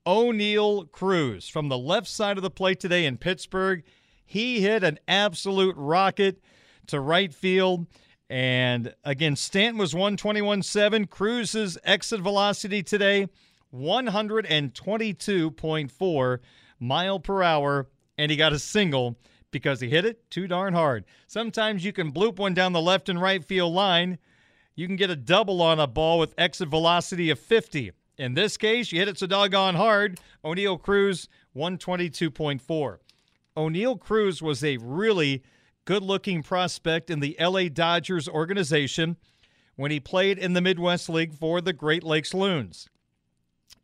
Oneil 0.06 0.90
Cruz 0.90 1.48
from 1.48 1.68
the 1.68 1.78
left 1.78 2.08
side 2.08 2.36
of 2.36 2.42
the 2.42 2.50
plate 2.50 2.80
today 2.80 3.06
in 3.06 3.18
Pittsburgh. 3.18 3.84
He 4.24 4.60
hit 4.60 4.82
an 4.82 4.98
absolute 5.06 5.76
rocket 5.76 6.42
to 6.88 6.98
right 6.98 7.32
field. 7.32 7.86
And 8.28 8.92
again, 9.04 9.36
Stanton 9.36 9.78
was 9.78 9.94
121.7. 9.94 11.08
Cruz's 11.08 11.78
exit 11.84 12.20
velocity 12.20 12.82
today, 12.82 13.28
122.4 13.74 16.38
mile 16.80 17.20
per 17.20 17.42
hour. 17.42 17.88
And 18.18 18.30
he 18.30 18.36
got 18.36 18.52
a 18.52 18.58
single 18.58 19.16
because 19.50 19.80
he 19.80 19.88
hit 19.88 20.04
it 20.04 20.30
too 20.30 20.46
darn 20.48 20.74
hard. 20.74 21.06
Sometimes 21.26 21.82
you 21.84 21.92
can 21.92 22.12
bloop 22.12 22.38
one 22.38 22.54
down 22.54 22.72
the 22.72 22.80
left 22.80 23.08
and 23.08 23.20
right 23.20 23.44
field 23.44 23.72
line. 23.72 24.18
You 24.74 24.86
can 24.86 24.96
get 24.96 25.10
a 25.10 25.16
double 25.16 25.60
on 25.62 25.78
a 25.78 25.86
ball 25.86 26.18
with 26.18 26.34
exit 26.38 26.68
velocity 26.68 27.30
of 27.30 27.38
50. 27.38 27.92
In 28.18 28.34
this 28.34 28.56
case, 28.56 28.92
you 28.92 28.98
hit 28.98 29.08
it 29.08 29.18
so 29.18 29.26
doggone 29.26 29.74
hard. 29.74 30.20
Oneil 30.44 30.80
Cruz, 30.80 31.28
122.4. 31.56 32.98
Oneil 33.56 33.98
Cruz 33.98 34.42
was 34.42 34.62
a 34.62 34.76
really 34.78 35.42
good 35.84 36.02
looking 36.02 36.42
prospect 36.42 37.10
in 37.10 37.20
the 37.20 37.36
LA 37.40 37.68
Dodgers 37.68 38.28
organization 38.28 39.16
when 39.76 39.90
he 39.90 40.00
played 40.00 40.38
in 40.38 40.52
the 40.52 40.60
Midwest 40.60 41.08
League 41.08 41.34
for 41.34 41.60
the 41.60 41.72
Great 41.72 42.04
Lakes 42.04 42.34
Loons. 42.34 42.88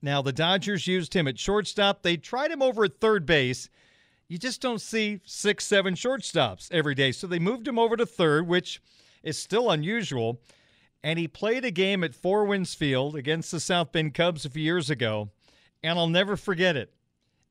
Now, 0.01 0.23
the 0.23 0.33
Dodgers 0.33 0.87
used 0.87 1.14
him 1.14 1.27
at 1.27 1.38
shortstop. 1.38 2.03
They 2.03 2.17
tried 2.17 2.51
him 2.51 2.62
over 2.62 2.85
at 2.85 3.01
third 3.01 3.27
base. 3.27 3.69
You 4.29 4.38
just 4.38 4.61
don't 4.61 4.81
see 4.81 5.21
six, 5.25 5.64
seven 5.64 5.95
shortstops 5.95 6.71
every 6.71 6.95
day. 6.95 7.12
So 7.12 7.27
they 7.27 7.38
moved 7.38 7.67
him 7.67 7.79
over 7.79 7.97
to 7.97 8.07
third, 8.07 8.47
which 8.47 8.81
is 9.23 9.38
still 9.38 9.71
unusual 9.71 10.41
and 11.03 11.19
he 11.19 11.29
played 11.29 11.65
a 11.65 11.71
game 11.71 12.03
at 12.03 12.15
Four 12.15 12.45
Winds 12.45 12.75
Field 12.75 13.15
against 13.15 13.51
the 13.51 13.61
South 13.61 13.93
Bend 13.93 14.15
Cubs 14.15 14.45
a 14.45 14.51
few 14.51 14.63
years 14.63 14.91
ago, 14.91 15.31
and 15.83 15.99
I'll 15.99 16.09
never 16.09 16.37
forget 16.37 16.77
it. 16.77 16.93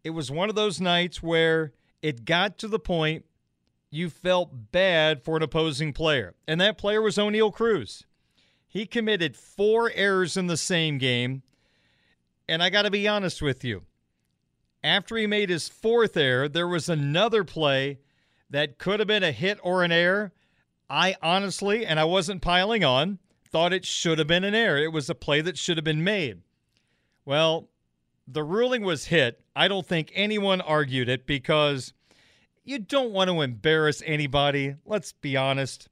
It 0.04 0.12
was 0.12 0.32
one 0.32 0.50
of 0.50 0.56
those 0.56 0.82
nights 0.82 1.24
where 1.24 1.74
it 2.02 2.26
got 2.26 2.58
to 2.60 2.68
the 2.68 2.80
point 2.80 3.26
you 3.90 4.10
felt 4.10 4.72
bad 4.72 5.24
for 5.24 5.38
an 5.38 5.44
opposing 5.44 5.94
player, 5.94 6.36
and 6.48 6.60
that 6.60 6.78
player 6.78 7.02
was 7.02 7.18
Oneil 7.18 7.54
Cruz. 7.54 8.04
He 8.68 8.86
committed 8.86 9.38
four 9.38 9.92
errors 9.96 10.36
in 10.36 10.48
the 10.48 10.58
same 10.58 10.98
game, 10.98 11.44
and 12.48 12.62
I 12.62 12.70
got 12.70 12.84
to 12.84 12.92
be 12.92 13.08
honest 13.08 13.42
with 13.42 13.64
you. 13.64 13.84
After 14.84 15.18
he 15.18 15.26
made 15.26 15.50
his 15.50 15.70
fourth 15.70 16.16
error, 16.16 16.48
there 16.48 16.68
was 16.68 16.90
another 16.90 17.44
play 17.44 18.00
that 18.50 18.78
could 18.78 19.00
have 19.00 19.08
been 19.08 19.24
a 19.24 19.32
hit 19.32 19.60
or 19.64 19.84
an 19.84 19.92
error. 19.92 20.34
I 20.90 21.16
honestly, 21.22 21.86
and 21.86 22.00
I 22.00 22.06
wasn't 22.06 22.42
piling 22.42 22.84
on, 22.84 23.20
thought 23.52 23.74
it 23.74 23.86
should 23.86 24.20
have 24.20 24.28
been 24.28 24.44
an 24.44 24.56
error. 24.56 24.78
It 24.78 24.92
was 24.92 25.10
a 25.10 25.16
play 25.16 25.42
that 25.42 25.58
should 25.58 25.78
have 25.78 25.84
been 25.84 26.04
made. 26.04 26.42
Well, 27.26 27.70
the 28.28 28.44
ruling 28.44 28.84
was 28.84 29.06
hit. 29.06 29.42
I 29.56 29.68
don't 29.68 29.86
think 29.86 30.12
anyone 30.14 30.62
argued 30.62 31.10
it 31.10 31.26
because 31.26 31.94
you 32.64 32.80
don't 32.80 33.12
want 33.12 33.30
to 33.30 33.42
embarrass 33.42 34.04
anybody. 34.06 34.76
Let's 34.86 35.14
be 35.14 35.38
honest. 35.38 35.88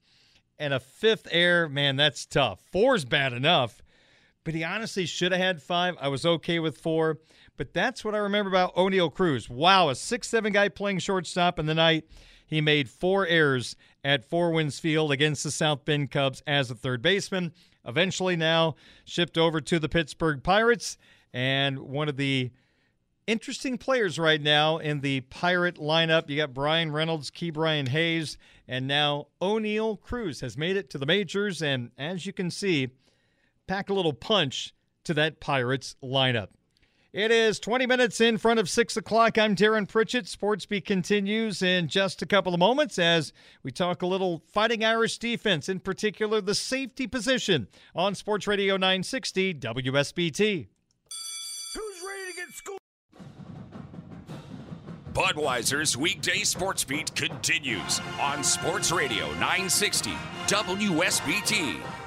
And 0.58 0.72
a 0.72 0.80
fifth 0.80 1.28
error, 1.30 1.68
man, 1.68 1.96
that's 1.96 2.26
tough. 2.26 2.60
Four's 2.72 3.04
bad 3.04 3.32
enough, 3.32 3.82
but 4.46 4.54
he 4.54 4.62
honestly 4.62 5.06
should 5.06 5.32
have 5.32 5.40
had 5.40 5.60
five. 5.60 5.96
I 6.00 6.06
was 6.06 6.24
okay 6.24 6.60
with 6.60 6.78
four, 6.78 7.18
but 7.56 7.74
that's 7.74 8.04
what 8.04 8.14
I 8.14 8.18
remember 8.18 8.48
about 8.48 8.76
Oneil 8.76 9.12
Cruz. 9.12 9.50
Wow, 9.50 9.88
a 9.88 9.96
six-seven 9.96 10.52
guy 10.52 10.68
playing 10.68 11.00
shortstop 11.00 11.58
in 11.58 11.66
the 11.66 11.74
night. 11.74 12.04
He 12.46 12.60
made 12.60 12.88
four 12.88 13.26
errors 13.26 13.74
at 14.04 14.24
Four 14.24 14.52
Winds 14.52 14.78
Field 14.78 15.10
against 15.10 15.42
the 15.42 15.50
South 15.50 15.84
Bend 15.84 16.12
Cubs 16.12 16.44
as 16.46 16.70
a 16.70 16.76
third 16.76 17.02
baseman. 17.02 17.52
Eventually, 17.84 18.36
now 18.36 18.76
shipped 19.04 19.36
over 19.36 19.60
to 19.60 19.80
the 19.80 19.88
Pittsburgh 19.88 20.44
Pirates, 20.44 20.96
and 21.32 21.80
one 21.80 22.08
of 22.08 22.16
the 22.16 22.52
interesting 23.26 23.76
players 23.76 24.16
right 24.16 24.40
now 24.40 24.78
in 24.78 25.00
the 25.00 25.22
Pirate 25.22 25.74
lineup. 25.74 26.30
You 26.30 26.36
got 26.36 26.54
Bryan 26.54 26.92
Reynolds, 26.92 27.32
Ke'Bryan 27.32 27.88
Hayes, 27.88 28.38
and 28.68 28.86
now 28.86 29.26
Oneil 29.42 30.00
Cruz 30.00 30.40
has 30.40 30.56
made 30.56 30.76
it 30.76 30.88
to 30.90 30.98
the 30.98 31.06
majors, 31.06 31.60
and 31.60 31.90
as 31.98 32.26
you 32.26 32.32
can 32.32 32.48
see, 32.52 32.90
pack 33.66 33.90
a 33.90 33.94
little 33.94 34.12
punch 34.12 34.74
to 35.04 35.14
that 35.14 35.40
Pirates 35.40 35.96
lineup. 36.02 36.48
It 37.12 37.30
is 37.30 37.58
20 37.58 37.86
minutes 37.86 38.20
in 38.20 38.36
front 38.36 38.60
of 38.60 38.68
6 38.68 38.96
o'clock. 38.96 39.38
I'm 39.38 39.56
Darren 39.56 39.88
Pritchett. 39.88 40.26
Sportsbeat 40.26 40.84
continues 40.84 41.62
in 41.62 41.88
just 41.88 42.20
a 42.20 42.26
couple 42.26 42.52
of 42.52 42.60
moments 42.60 42.98
as 42.98 43.32
we 43.62 43.70
talk 43.70 44.02
a 44.02 44.06
little 44.06 44.42
Fighting 44.52 44.84
Irish 44.84 45.16
defense, 45.18 45.68
in 45.68 45.80
particular 45.80 46.42
the 46.42 46.54
safety 46.54 47.06
position 47.06 47.68
on 47.94 48.14
Sports 48.14 48.46
Radio 48.46 48.74
960 48.74 49.54
WSBT. 49.54 50.66
Who's 51.74 52.02
ready 52.06 52.32
to 52.32 52.36
get 52.36 52.52
school? 52.52 52.78
Budweiser's 55.14 55.96
weekday 55.96 56.40
sports 56.40 56.84
beat 56.84 57.14
continues 57.14 58.02
on 58.20 58.44
Sports 58.44 58.92
Radio 58.92 59.24
960 59.28 60.10
WSBT. 60.48 62.05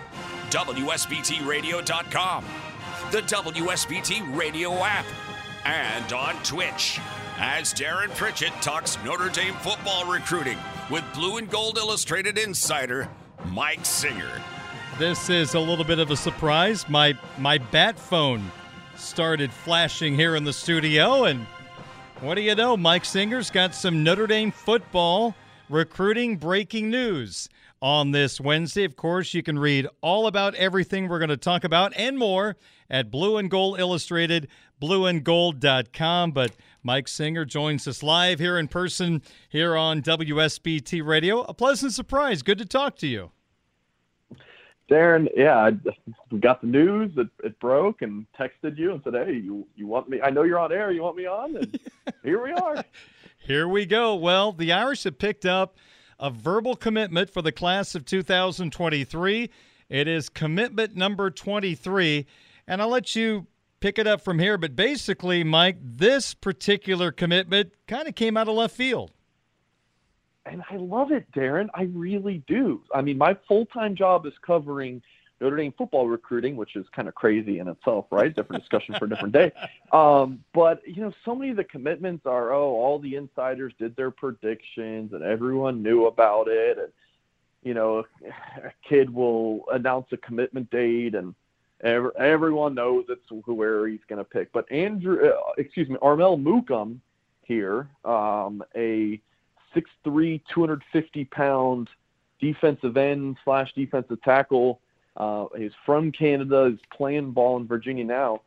WSBTRadio.com, 0.49 2.45
the 3.11 3.21
WSBT 3.21 4.35
Radio 4.35 4.73
app, 4.83 5.05
and 5.65 6.11
on 6.11 6.35
Twitch. 6.43 6.99
As 7.37 7.73
Darren 7.73 8.09
Pritchett 8.15 8.51
talks 8.61 8.97
Notre 9.05 9.29
Dame 9.29 9.53
football 9.55 10.11
recruiting 10.11 10.57
with 10.89 11.03
Blue 11.13 11.37
and 11.37 11.49
Gold 11.49 11.77
Illustrated 11.77 12.37
insider 12.37 13.07
Mike 13.45 13.85
Singer. 13.85 14.41
This 14.97 15.29
is 15.29 15.53
a 15.53 15.59
little 15.59 15.85
bit 15.85 15.99
of 15.99 16.11
a 16.11 16.17
surprise. 16.17 16.89
My 16.89 17.17
my 17.37 17.59
bat 17.59 17.97
phone 17.97 18.51
started 18.97 19.53
flashing 19.53 20.15
here 20.15 20.35
in 20.35 20.43
the 20.43 20.51
studio, 20.51 21.25
and 21.25 21.45
what 22.21 22.35
do 22.35 22.41
you 22.41 22.55
know? 22.55 22.75
Mike 22.75 23.05
Singer's 23.05 23.49
got 23.49 23.73
some 23.73 24.03
Notre 24.03 24.27
Dame 24.27 24.51
football 24.51 25.35
recruiting 25.69 26.37
breaking 26.37 26.89
news 26.89 27.49
on 27.81 28.11
this 28.11 28.41
Wednesday. 28.41 28.83
Of 28.83 28.95
course, 28.95 29.33
you 29.33 29.43
can 29.43 29.57
read 29.57 29.87
all 30.01 30.27
about 30.27 30.55
everything 30.55 31.07
we're 31.07 31.19
going 31.19 31.29
to 31.29 31.37
talk 31.37 31.63
about 31.63 31.93
and 31.95 32.17
more 32.17 32.57
at 32.89 33.11
Blue 33.11 33.37
and 33.37 33.49
Gold 33.49 33.79
Illustrated, 33.79 34.47
blueandgold.com. 34.81 36.31
But 36.31 36.51
Mike 36.83 37.07
Singer 37.07 37.45
joins 37.45 37.87
us 37.87 38.03
live 38.03 38.39
here 38.39 38.57
in 38.57 38.67
person 38.67 39.21
here 39.47 39.75
on 39.75 40.01
WSBT 40.01 41.05
Radio. 41.05 41.41
A 41.41 41.53
pleasant 41.53 41.93
surprise. 41.93 42.41
Good 42.41 42.57
to 42.57 42.65
talk 42.65 42.97
to 42.97 43.07
you. 43.07 43.31
Darren, 44.89 45.27
yeah, 45.37 45.55
I 45.55 45.71
got 46.39 46.61
the 46.61 46.67
news. 46.67 47.11
It, 47.15 47.27
it 47.43 47.59
broke 47.59 48.01
and 48.01 48.25
texted 48.37 48.75
you 48.75 48.91
and 48.91 49.01
said, 49.03 49.13
"Hey, 49.13 49.33
you 49.33 49.67
you 49.75 49.85
want 49.85 50.09
me? 50.09 50.19
I 50.19 50.31
know 50.31 50.41
you're 50.41 50.57
on 50.57 50.71
air. 50.71 50.91
You 50.91 51.03
want 51.03 51.15
me 51.15 51.27
on?" 51.27 51.55
And 51.57 51.79
here 52.23 52.41
we 52.41 52.53
are. 52.53 52.83
Here 53.39 53.67
we 53.67 53.85
go. 53.85 54.15
Well, 54.15 54.51
the 54.51 54.71
Irish 54.71 55.03
have 55.03 55.17
picked 55.17 55.45
up 55.45 55.77
a 56.19 56.29
verbal 56.29 56.75
commitment 56.75 57.29
for 57.29 57.41
the 57.41 57.51
class 57.51 57.95
of 57.95 58.05
2023. 58.05 59.49
It 59.89 60.07
is 60.07 60.29
commitment 60.29 60.95
number 60.95 61.31
23, 61.31 62.27
and 62.67 62.81
I'll 62.81 62.89
let 62.89 63.15
you 63.15 63.47
pick 63.79 63.97
it 63.97 64.05
up 64.05 64.21
from 64.21 64.37
here. 64.37 64.57
But 64.57 64.75
basically, 64.75 65.43
Mike, 65.43 65.77
this 65.81 66.33
particular 66.33 67.11
commitment 67.11 67.73
kind 67.87 68.07
of 68.07 68.15
came 68.15 68.37
out 68.37 68.47
of 68.47 68.55
left 68.55 68.75
field 68.75 69.11
and 70.45 70.63
I 70.69 70.77
love 70.77 71.11
it, 71.11 71.31
Darren. 71.31 71.67
I 71.73 71.83
really 71.93 72.43
do. 72.47 72.81
I 72.93 73.01
mean, 73.01 73.17
my 73.17 73.37
full 73.47 73.65
time 73.67 73.95
job 73.95 74.25
is 74.25 74.33
covering 74.45 75.01
Notre 75.41 75.57
Dame 75.57 75.73
football 75.77 76.07
recruiting, 76.07 76.55
which 76.55 76.75
is 76.75 76.85
kind 76.95 77.07
of 77.07 77.15
crazy 77.15 77.59
in 77.59 77.67
itself, 77.67 78.05
right? 78.11 78.35
Different 78.35 78.61
discussion 78.61 78.95
for 78.97 79.05
a 79.05 79.09
different 79.09 79.33
day. 79.33 79.51
Um, 79.91 80.43
but 80.53 80.81
you 80.87 81.01
know, 81.01 81.11
so 81.25 81.33
many 81.33 81.51
of 81.51 81.57
the 81.57 81.63
commitments 81.63 82.25
are, 82.25 82.53
oh, 82.53 82.69
all 82.69 82.99
the 82.99 83.15
insiders 83.15 83.73
did 83.79 83.95
their 83.95 84.11
predictions 84.11 85.13
and 85.13 85.23
everyone 85.23 85.81
knew 85.81 86.05
about 86.07 86.47
it, 86.47 86.77
and 86.77 86.89
you 87.63 87.73
know, 87.73 88.05
a 88.63 88.71
kid 88.87 89.09
will 89.13 89.63
announce 89.71 90.07
a 90.11 90.17
commitment 90.17 90.69
date 90.69 91.15
and. 91.15 91.33
everyone 91.81 92.75
knows 92.75 93.05
it's 93.07 93.47
where 93.47 93.87
he's 93.87 94.01
going 94.09 94.19
to 94.19 94.25
pick, 94.25 94.51
but 94.51 94.69
Andrew, 94.69 95.29
uh, 95.29 95.53
excuse 95.57 95.87
me, 95.87 95.95
Armel 96.01 96.37
Mukam 96.37 96.99
here, 97.49 97.87
um, 98.05 98.63
a 98.75 99.19
6'3", 99.75 100.41
250 100.53 101.25
pound 101.25 101.89
defensive 102.39 102.97
end 102.97 103.37
slash 103.43 103.73
defensive 103.73 104.21
tackle. 104.23 104.79
Uh, 105.19 105.45
he's 105.57 105.71
from 105.85 106.11
Canada. 106.11 106.69
He's 106.71 106.79
playing 106.95 107.31
ball 107.31 107.57
in 107.57 107.67
Virginia 107.67 108.05
now. 108.05 108.41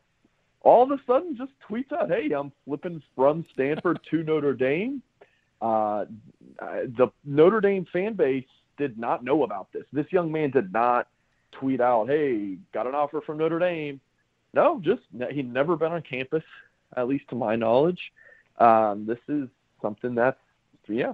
All 0.61 0.83
of 0.83 0.91
a 0.91 0.99
sudden, 1.05 1.37
just 1.37 1.51
tweets 1.69 1.91
out, 1.91 2.09
"Hey, 2.09 2.31
I'm 2.31 2.51
flipping 2.65 3.01
from 3.15 3.45
Stanford 3.53 3.99
to 4.09 4.23
Notre 4.23 4.53
Dame." 4.53 5.01
Uh, 5.61 6.05
the 6.59 7.11
Notre 7.25 7.61
Dame 7.61 7.85
fan 7.85 8.13
base 8.13 8.47
did 8.77 8.97
not 8.97 9.23
know 9.23 9.43
about 9.43 9.71
this. 9.71 9.85
This 9.93 10.11
young 10.11 10.31
man 10.31 10.49
did 10.49 10.73
not 10.73 11.07
tweet 11.51 11.81
out, 11.81 12.07
"Hey, 12.07 12.57
got 12.73 12.87
an 12.87 12.95
offer 12.95 13.21
from 13.21 13.37
Notre 13.37 13.59
Dame." 13.59 13.99
No, 14.53 14.79
just 14.79 15.01
he'd 15.31 15.51
never 15.51 15.75
been 15.75 15.91
on 15.91 16.01
campus, 16.01 16.43
at 16.95 17.07
least 17.07 17.27
to 17.29 17.35
my 17.35 17.55
knowledge. 17.55 18.11
Um, 18.57 19.05
this 19.05 19.19
is 19.27 19.49
something 19.81 20.15
that's 20.15 20.39
yeah, 20.87 21.13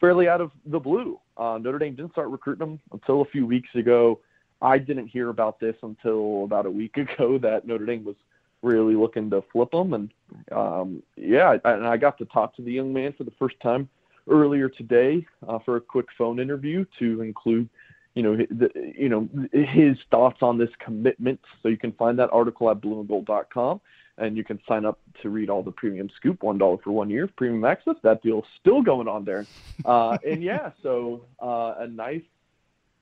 fairly 0.00 0.28
out 0.28 0.40
of 0.40 0.50
the 0.66 0.78
blue. 0.78 1.20
Uh, 1.36 1.58
Notre 1.60 1.78
Dame 1.78 1.94
didn't 1.94 2.12
start 2.12 2.28
recruiting 2.28 2.66
him 2.66 2.80
until 2.92 3.20
a 3.20 3.26
few 3.26 3.46
weeks 3.46 3.68
ago. 3.74 4.20
I 4.60 4.78
didn't 4.78 5.08
hear 5.08 5.28
about 5.28 5.60
this 5.60 5.76
until 5.82 6.44
about 6.44 6.66
a 6.66 6.70
week 6.70 6.96
ago 6.96 7.38
that 7.38 7.66
Notre 7.66 7.86
Dame 7.86 8.04
was 8.04 8.16
really 8.62 8.94
looking 8.94 9.30
to 9.30 9.42
flip 9.52 9.72
him. 9.72 9.94
And 9.94 10.10
um, 10.52 11.02
yeah, 11.16 11.56
I, 11.64 11.72
and 11.74 11.86
I 11.86 11.96
got 11.96 12.18
to 12.18 12.24
talk 12.26 12.56
to 12.56 12.62
the 12.62 12.72
young 12.72 12.92
man 12.92 13.14
for 13.16 13.24
the 13.24 13.32
first 13.38 13.58
time 13.60 13.88
earlier 14.28 14.68
today 14.68 15.26
uh, 15.46 15.58
for 15.64 15.76
a 15.76 15.80
quick 15.80 16.06
phone 16.16 16.40
interview 16.40 16.84
to 16.98 17.22
include, 17.22 17.68
you 18.14 18.22
know, 18.22 18.36
the, 18.36 18.70
you 18.96 19.08
know 19.08 19.28
his 19.52 19.96
thoughts 20.10 20.38
on 20.42 20.58
this 20.58 20.70
commitment. 20.84 21.40
So 21.62 21.68
you 21.68 21.78
can 21.78 21.92
find 21.92 22.18
that 22.18 22.30
article 22.32 22.70
at 22.70 22.80
blueandgold.com 22.80 23.80
and 24.18 24.36
you 24.36 24.44
can 24.44 24.58
sign 24.68 24.84
up 24.84 24.98
to 25.22 25.30
read 25.30 25.48
all 25.48 25.62
the 25.62 25.70
premium 25.70 26.10
scoop 26.16 26.42
one 26.42 26.58
dollar 26.58 26.76
for 26.78 26.90
one 26.90 27.08
year 27.08 27.28
premium 27.28 27.64
access 27.64 27.94
that 28.02 28.22
deal's 28.22 28.44
still 28.60 28.82
going 28.82 29.08
on 29.08 29.24
there 29.24 29.46
uh, 29.84 30.18
and 30.26 30.42
yeah 30.42 30.72
so 30.82 31.22
uh, 31.40 31.74
a 31.78 31.86
nice 31.86 32.22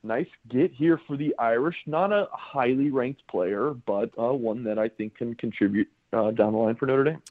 nice 0.07 0.29
get 0.49 0.73
here 0.73 1.01
for 1.07 1.16
the 1.16 1.35
irish 1.38 1.77
not 1.87 2.12
a 2.12 2.29
highly 2.33 2.90
ranked 2.90 3.27
player 3.29 3.75
but 3.87 4.11
uh, 4.19 4.33
one 4.33 4.64
that 4.64 4.79
i 4.79 4.88
think 4.88 5.16
can 5.16 5.35
contribute 5.35 5.88
uh, 6.12 6.31
down 6.31 6.53
the 6.53 6.59
line 6.59 6.75
for 6.77 6.87
notre 6.87 7.05
dame 7.05 7.23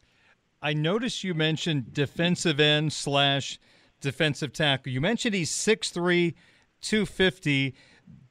i 0.62 0.74
noticed 0.74 1.24
you 1.24 1.34
mentioned 1.34 1.94
defensive 1.94 2.60
end 2.60 2.92
slash 2.92 3.60
defensive 4.02 4.52
tackle 4.52 4.92
you 4.92 5.02
mentioned 5.02 5.34
he's 5.34 5.52
6'3 5.52 6.34
250 6.82 7.76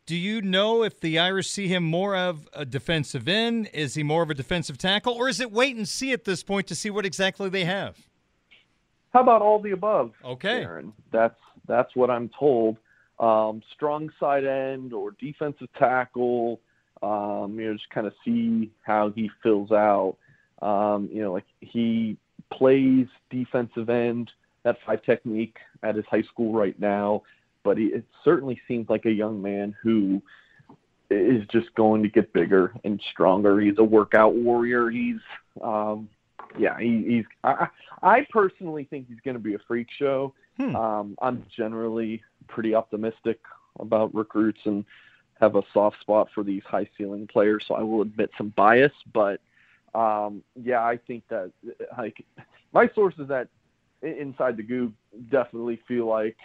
do 0.06 0.16
you 0.16 0.42
know 0.42 0.82
if 0.82 1.00
the 1.00 1.18
Irish 1.18 1.48
see 1.48 1.66
him 1.66 1.82
more 1.82 2.14
of 2.14 2.46
a 2.52 2.66
defensive 2.66 3.26
end? 3.26 3.70
Is 3.72 3.94
he 3.94 4.02
more 4.02 4.22
of 4.22 4.28
a 4.28 4.34
defensive 4.34 4.76
tackle? 4.76 5.14
Or 5.14 5.28
is 5.28 5.40
it 5.40 5.50
wait 5.50 5.76
and 5.76 5.88
see 5.88 6.12
at 6.12 6.24
this 6.24 6.42
point 6.42 6.66
to 6.66 6.74
see 6.74 6.90
what 6.90 7.06
exactly 7.06 7.48
they 7.48 7.64
have? 7.64 7.96
How 9.14 9.22
about 9.22 9.40
all 9.40 9.60
the 9.60 9.70
above? 9.70 10.12
Okay. 10.22 10.62
Aaron? 10.62 10.92
That's 11.10 11.38
that's 11.66 11.94
what 11.96 12.10
I'm 12.10 12.30
told. 12.38 12.76
Um, 13.18 13.62
strong 13.74 14.10
side 14.18 14.44
end 14.44 14.92
or 14.92 15.12
defensive 15.12 15.68
tackle. 15.78 16.60
Um, 17.02 17.58
you 17.58 17.66
know, 17.66 17.74
just 17.74 17.90
kind 17.90 18.06
of 18.06 18.14
see 18.24 18.70
how 18.82 19.10
he 19.10 19.30
fills 19.42 19.70
out. 19.70 20.16
Um, 20.62 21.08
you 21.12 21.22
know, 21.22 21.32
like 21.32 21.44
he 21.60 22.16
plays 22.52 23.06
defensive 23.30 23.90
end, 23.90 24.30
that 24.62 24.76
five 24.86 25.02
technique 25.02 25.56
at 25.82 25.96
his 25.96 26.04
high 26.06 26.22
school 26.22 26.52
right 26.52 26.78
now 26.80 27.22
but 27.64 27.78
he, 27.78 27.86
it 27.86 28.04
certainly 28.22 28.60
seems 28.68 28.88
like 28.88 29.06
a 29.06 29.10
young 29.10 29.42
man 29.42 29.74
who 29.82 30.22
is 31.10 31.42
just 31.50 31.74
going 31.74 32.02
to 32.02 32.08
get 32.08 32.32
bigger 32.32 32.72
and 32.84 33.02
stronger. 33.10 33.58
He's 33.60 33.78
a 33.78 33.84
workout 33.84 34.34
warrior. 34.34 34.90
He's, 34.90 35.20
um, 35.60 36.08
yeah, 36.58 36.78
he, 36.78 37.04
he's. 37.06 37.24
I, 37.42 37.68
I 38.02 38.26
personally 38.30 38.84
think 38.84 39.08
he's 39.08 39.20
going 39.24 39.36
to 39.36 39.42
be 39.42 39.54
a 39.54 39.58
freak 39.66 39.88
show. 39.98 40.34
Hmm. 40.56 40.76
Um, 40.76 41.16
I'm 41.20 41.44
generally 41.56 42.22
pretty 42.48 42.74
optimistic 42.74 43.40
about 43.80 44.14
recruits 44.14 44.60
and 44.64 44.84
have 45.40 45.56
a 45.56 45.62
soft 45.72 46.00
spot 46.00 46.28
for 46.34 46.44
these 46.44 46.62
high 46.64 46.88
ceiling 46.96 47.26
players. 47.26 47.64
So 47.66 47.74
I 47.74 47.82
will 47.82 48.02
admit 48.02 48.30
some 48.38 48.50
bias, 48.56 48.92
but 49.12 49.40
um, 49.94 50.42
yeah, 50.60 50.82
I 50.84 50.98
think 51.06 51.24
that 51.28 51.50
like 51.96 52.24
my 52.72 52.88
sources 52.94 53.28
that 53.28 53.48
inside 54.02 54.56
the 54.56 54.62
Gug 54.62 54.92
definitely 55.30 55.80
feel 55.88 56.06
like 56.06 56.36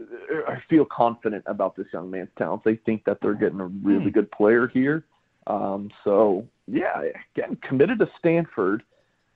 I 0.00 0.62
feel 0.70 0.84
confident 0.84 1.42
about 1.46 1.76
this 1.76 1.86
young 1.92 2.10
man's 2.10 2.28
talent. 2.38 2.62
They 2.64 2.76
think 2.76 3.04
that 3.04 3.18
they're 3.20 3.34
getting 3.34 3.60
a 3.60 3.66
really 3.66 4.04
hmm. 4.04 4.10
good 4.10 4.30
player 4.30 4.68
here. 4.68 5.04
Um, 5.46 5.90
so 6.04 6.46
yeah, 6.66 7.02
again, 7.34 7.56
committed 7.62 7.98
to 8.00 8.08
Stanford. 8.18 8.82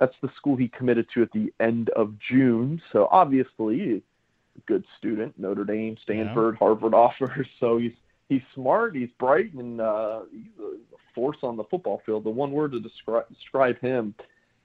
That's 0.03 0.17
the 0.21 0.31
school 0.37 0.57
he 0.57 0.67
committed 0.67 1.07
to 1.15 1.23
at 1.23 1.31
the 1.31 1.53
end 1.61 1.91
of 1.91 2.15
June. 2.29 2.83
So 2.91 3.07
obviously, 3.12 4.03
a 4.57 4.61
good 4.67 4.85
student. 4.99 5.33
Notre 5.38 5.62
Dame, 5.62 5.97
Stanford, 6.03 6.55
yeah. 6.55 6.59
Harvard 6.59 6.93
offers. 7.07 7.47
So 7.61 7.79
he's 7.79 7.93
he's 8.29 8.41
smart. 8.53 8.97
He's 8.97 9.11
bright, 9.21 9.55
and 9.55 9.81
uh, 9.81 10.23
he's 10.33 10.51
a 10.59 10.97
force 11.14 11.37
on 11.45 11.57
the 11.57 11.62
football 11.70 12.03
field. 12.05 12.24
The 12.24 12.31
one 12.31 12.51
word 12.51 12.72
to 12.72 12.81
describe 12.81 13.29
describe 13.29 13.79
him 13.79 14.12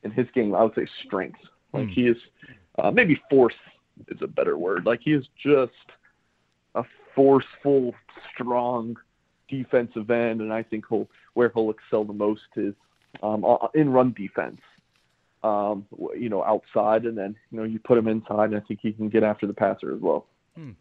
in 0.01 0.09
his 0.09 0.25
game, 0.33 0.55
I 0.55 0.63
would 0.63 0.73
say 0.73 0.87
strength. 1.05 1.37
Like 1.71 1.85
hmm. 1.85 1.91
he 1.91 2.07
is 2.07 2.17
uh, 2.79 2.89
maybe 2.89 3.21
force 3.29 3.53
is 4.07 4.17
a 4.23 4.27
better 4.27 4.57
word. 4.57 4.87
Like 4.87 5.01
he 5.03 5.11
is 5.11 5.25
just 5.45 5.71
a 6.73 6.81
forceful, 7.13 7.93
strong 8.33 8.95
defensive 9.47 10.09
end, 10.09 10.41
and 10.41 10.51
I 10.51 10.63
think 10.63 10.85
he'll 10.89 11.07
where 11.35 11.51
he'll 11.53 11.69
excel 11.69 12.05
the 12.05 12.13
most 12.13 12.41
is 12.55 12.73
um, 13.21 13.45
in 13.75 13.91
run 13.91 14.15
defense. 14.17 14.61
Um, 15.43 15.85
you 16.17 16.29
know, 16.29 16.43
outside, 16.43 17.05
and 17.05 17.17
then 17.17 17.35
you 17.51 17.59
know 17.59 17.63
you 17.63 17.79
put 17.79 17.97
him 17.97 18.07
inside, 18.07 18.45
and 18.45 18.55
I 18.55 18.59
think 18.61 18.79
he 18.81 18.91
can 18.91 19.07
get 19.07 19.23
after 19.23 19.45
the 19.45 19.53
passer 19.53 19.93
as 19.93 20.01
well. 20.01 20.25
Hmm. 20.55 20.71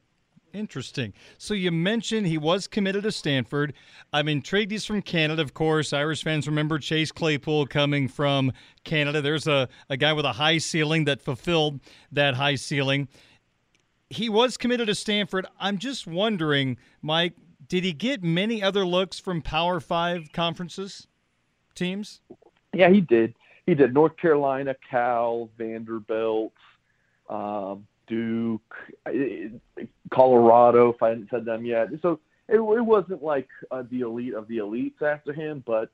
Interesting. 0.53 1.13
So 1.37 1.53
you 1.53 1.71
mentioned 1.71 2.27
he 2.27 2.39
was 2.39 2.67
committed 2.67 3.03
to 3.03 3.13
Stanford. 3.13 3.75
I'm 4.15 4.27
intrigued. 4.27 4.73
He's 4.73 4.87
from 4.87 5.03
Canada, 5.03 5.43
of 5.43 5.53
course. 5.53 5.93
Irish 5.93 6.25
fans 6.25 6.47
remember 6.47 6.79
Chase 6.79 7.13
Claypool 7.13 7.67
coming 7.67 8.09
from 8.09 8.53
Canada. 8.83 9.21
There's 9.21 9.47
a, 9.47 9.69
a 9.91 9.99
guy 9.99 10.15
with 10.15 10.25
a 10.25 10.33
high 10.33 10.57
ceiling 10.57 11.05
that 11.05 11.21
fulfilled 11.21 11.81
that 12.11 12.37
high 12.37 12.55
ceiling. 12.55 13.09
He 14.09 14.31
was 14.31 14.57
committed 14.57 14.87
to 14.87 14.95
Stanford. 14.95 15.47
I'm 15.61 15.77
just 15.77 16.07
wondering, 16.07 16.79
Mike, 17.03 17.35
Did 17.69 17.85
he 17.85 17.93
get 17.93 18.23
many 18.23 18.63
other 18.63 18.87
looks 18.87 19.19
from 19.19 19.43
Power 19.43 19.81
Five 19.81 20.33
conferences 20.33 21.07
teams? 21.75 22.21
Yeah, 22.73 22.89
he 22.89 23.01
did. 23.03 23.35
He 23.67 23.75
did. 23.75 23.93
North 23.93 24.17
Carolina, 24.17 24.75
Cal, 24.89 25.51
Vanderbilt, 25.59 26.53
um, 27.29 27.87
Duke, 28.07 28.75
Colorado. 30.13 30.93
If 30.93 31.03
I 31.03 31.11
hadn't 31.11 31.29
said 31.31 31.45
them 31.45 31.65
yet, 31.65 31.89
so 32.01 32.21
it, 32.49 32.59
it 32.59 32.61
wasn't 32.61 33.23
like 33.23 33.49
uh, 33.71 33.83
the 33.91 34.01
elite 34.01 34.35
of 34.35 34.47
the 34.49 34.59
elites 34.59 35.03
after 35.03 35.33
him, 35.33 35.65
but 35.67 35.91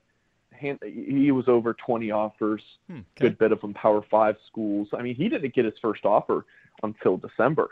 he 0.59 1.33
was 1.33 1.49
over 1.49 1.75
20 1.75 2.11
offers, 2.11 2.62
hmm, 2.87 2.99
okay. 2.99 3.05
good 3.20 3.39
bit 3.39 3.53
of 3.53 3.61
them 3.61 3.75
Power 3.75 4.05
Five 4.11 4.37
schools. 4.47 4.89
I 4.93 5.03
mean, 5.03 5.14
he 5.14 5.29
didn't 5.29 5.55
get 5.55 5.64
his 5.64 5.75
first 5.81 6.05
offer 6.05 6.45
until 6.83 7.16
December. 7.16 7.70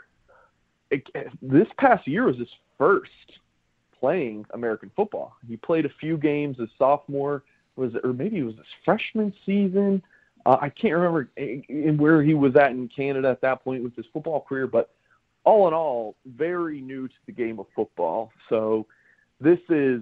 It, 0.89 1.07
this 1.41 1.67
past 1.77 2.07
year 2.07 2.25
was 2.25 2.37
his 2.37 2.49
first 2.77 3.11
playing 3.97 4.45
American 4.53 4.91
football. 4.95 5.37
He 5.47 5.57
played 5.57 5.85
a 5.85 5.91
few 5.99 6.17
games 6.17 6.57
as 6.61 6.67
sophomore, 6.77 7.43
was 7.75 7.93
or 8.03 8.13
maybe 8.13 8.39
it 8.39 8.43
was 8.43 8.55
his 8.55 8.65
freshman 8.83 9.33
season. 9.45 10.01
Uh, 10.45 10.57
I 10.59 10.69
can't 10.69 10.95
remember 10.95 11.29
in 11.37 11.97
where 11.97 12.23
he 12.23 12.33
was 12.33 12.55
at 12.55 12.71
in 12.71 12.87
Canada 12.87 13.29
at 13.29 13.41
that 13.41 13.63
point 13.63 13.83
with 13.83 13.95
his 13.95 14.05
football 14.11 14.41
career, 14.41 14.67
but 14.67 14.89
all 15.43 15.67
in 15.67 15.73
all, 15.73 16.15
very 16.25 16.81
new 16.81 17.07
to 17.07 17.13
the 17.25 17.31
game 17.31 17.59
of 17.59 17.67
football. 17.75 18.31
So 18.49 18.85
this 19.39 19.59
is 19.69 20.01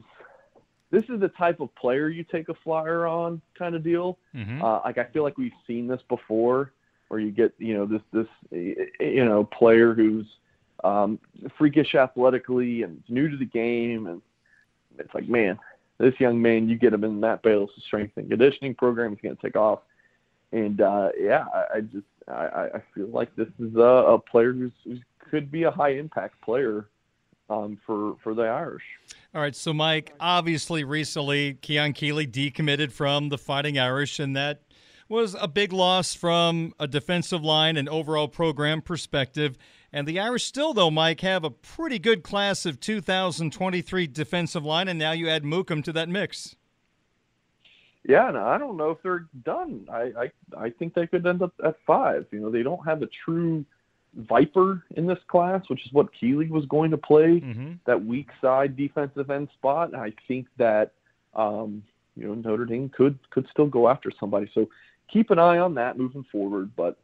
this 0.92 1.04
is 1.04 1.20
the 1.20 1.30
type 1.30 1.60
of 1.60 1.74
player 1.76 2.10
you 2.10 2.24
take 2.24 2.50
a 2.50 2.54
flyer 2.64 3.06
on 3.06 3.42
kind 3.58 3.76
of 3.76 3.84
deal. 3.84 4.18
Mm-hmm. 4.36 4.64
Uh, 4.64 4.82
like 4.84 4.98
I 4.98 5.06
feel 5.06 5.24
like 5.24 5.38
we've 5.38 5.52
seen 5.68 5.88
this 5.88 6.02
before, 6.10 6.72
where 7.08 7.20
you 7.20 7.32
get 7.32 7.54
you 7.58 7.76
know 7.76 7.86
this 7.86 8.02
this 8.12 8.28
you 8.52 9.26
know 9.26 9.44
player 9.44 9.94
who's 9.94 10.26
um, 10.84 11.20
freakish 11.58 11.96
athletically 11.96 12.84
and 12.84 13.04
new 13.08 13.30
to 13.30 13.38
the 13.38 13.46
game, 13.46 14.08
and 14.08 14.22
it's 14.98 15.14
like 15.14 15.28
man, 15.28 15.60
this 16.00 16.14
young 16.20 16.42
man, 16.42 16.70
you 16.70 16.78
get 16.78 16.94
him 16.94 17.04
in 17.04 17.20
Matt 17.20 17.44
Balis' 17.44 17.72
strength 17.86 18.18
and 18.18 18.30
conditioning 18.30 18.74
program, 18.74 19.12
he's 19.12 19.22
going 19.22 19.36
to 19.36 19.42
take 19.42 19.56
off. 19.56 19.80
And 20.52 20.82
uh, 20.82 21.10
yeah, 21.20 21.46
I, 21.54 21.78
I 21.78 21.82
just 21.82 22.06
I, 22.28 22.70
I 22.76 22.84
feel 22.96 23.08
like 23.08 23.36
this 23.36 23.48
is 23.60 23.76
a, 23.76 23.80
a 23.80 24.20
player 24.20 24.54
who's, 24.54 24.72
who 24.84 24.98
could 25.30 25.52
be 25.52 25.64
a 25.64 25.72
high 25.72 25.92
impact 25.92 26.42
player 26.42 26.88
um, 27.50 27.78
for 27.86 28.16
for 28.24 28.34
the 28.34 28.44
Irish. 28.44 28.84
All 29.34 29.42
right, 29.42 29.56
so 29.56 29.74
Mike, 29.74 30.14
obviously 30.20 30.84
recently 30.84 31.56
Keon 31.56 31.94
Keeley 31.94 32.28
decommitted 32.28 32.92
from 32.92 33.30
the 33.30 33.38
Fighting 33.38 33.78
Irish, 33.78 34.20
and 34.20 34.36
that 34.36 34.62
was 35.08 35.36
a 35.40 35.48
big 35.48 35.74
loss 35.74 36.14
from 36.14 36.74
a 36.80 36.88
defensive 36.88 37.44
line 37.44 37.78
and 37.78 37.90
overall 37.90 38.28
program 38.28 38.82
perspective. 38.82 39.58
And 39.92 40.08
the 40.08 40.20
Irish 40.20 40.46
still, 40.46 40.74
though, 40.74 40.92
Mike, 40.92 41.22
have 41.22 41.44
a 41.44 41.50
pretty 41.50 42.00
good 42.00 42.24
class 42.24 42.66
of 42.66 42.80
2023 42.80 44.08
defensive 44.08 44.64
line, 44.64 44.88
and 44.88 45.00
now 45.00 45.12
you 45.12 45.28
add 45.28 45.44
Mukam 45.44 45.84
to 45.84 45.94
that 45.94 46.10
mix. 46.10 46.56
Yeah, 48.08 48.30
and 48.30 48.38
I 48.38 48.58
don't 48.58 48.78
know 48.78 48.92
if 48.92 49.02
they're 49.04 49.28
done. 49.44 49.88
I, 49.92 50.12
I 50.18 50.32
I 50.58 50.70
think 50.70 50.94
they 50.94 51.06
could 51.06 51.28
end 51.28 51.42
up 51.42 51.54
at 51.64 51.76
five. 51.86 52.26
You 52.32 52.40
know, 52.40 52.50
they 52.50 52.64
don't 52.64 52.84
have 52.86 53.02
a 53.02 53.10
true 53.26 53.66
Viper 54.16 54.84
in 54.96 55.06
this 55.06 55.20
class, 55.28 55.62
which 55.68 55.86
is 55.86 55.94
what 55.94 56.08
Keeley 56.20 56.50
was 56.50 56.66
going 56.66 56.92
to 56.92 56.98
play, 56.98 57.42
mm-hmm. 57.42 57.74
that 57.86 58.04
weak 58.06 58.30
side 58.42 58.76
defensive 58.76 59.30
end 59.30 59.50
spot. 59.54 59.94
I 59.94 60.14
think 60.28 60.48
that 60.58 60.94
um, 61.36 61.84
you 62.16 62.28
know 62.28 62.34
Notre 62.36 62.66
Dame 62.66 62.90
could 62.90 63.20
could 63.30 63.48
still 63.52 63.68
go 63.68 63.90
after 63.90 64.12
somebody. 64.20 64.50
So 64.54 64.70
keep 65.12 65.30
an 65.30 65.40
eye 65.40 65.60
on 65.60 65.76
that 65.76 65.98
moving 65.98 66.26
forward. 66.32 66.72
But 66.76 66.98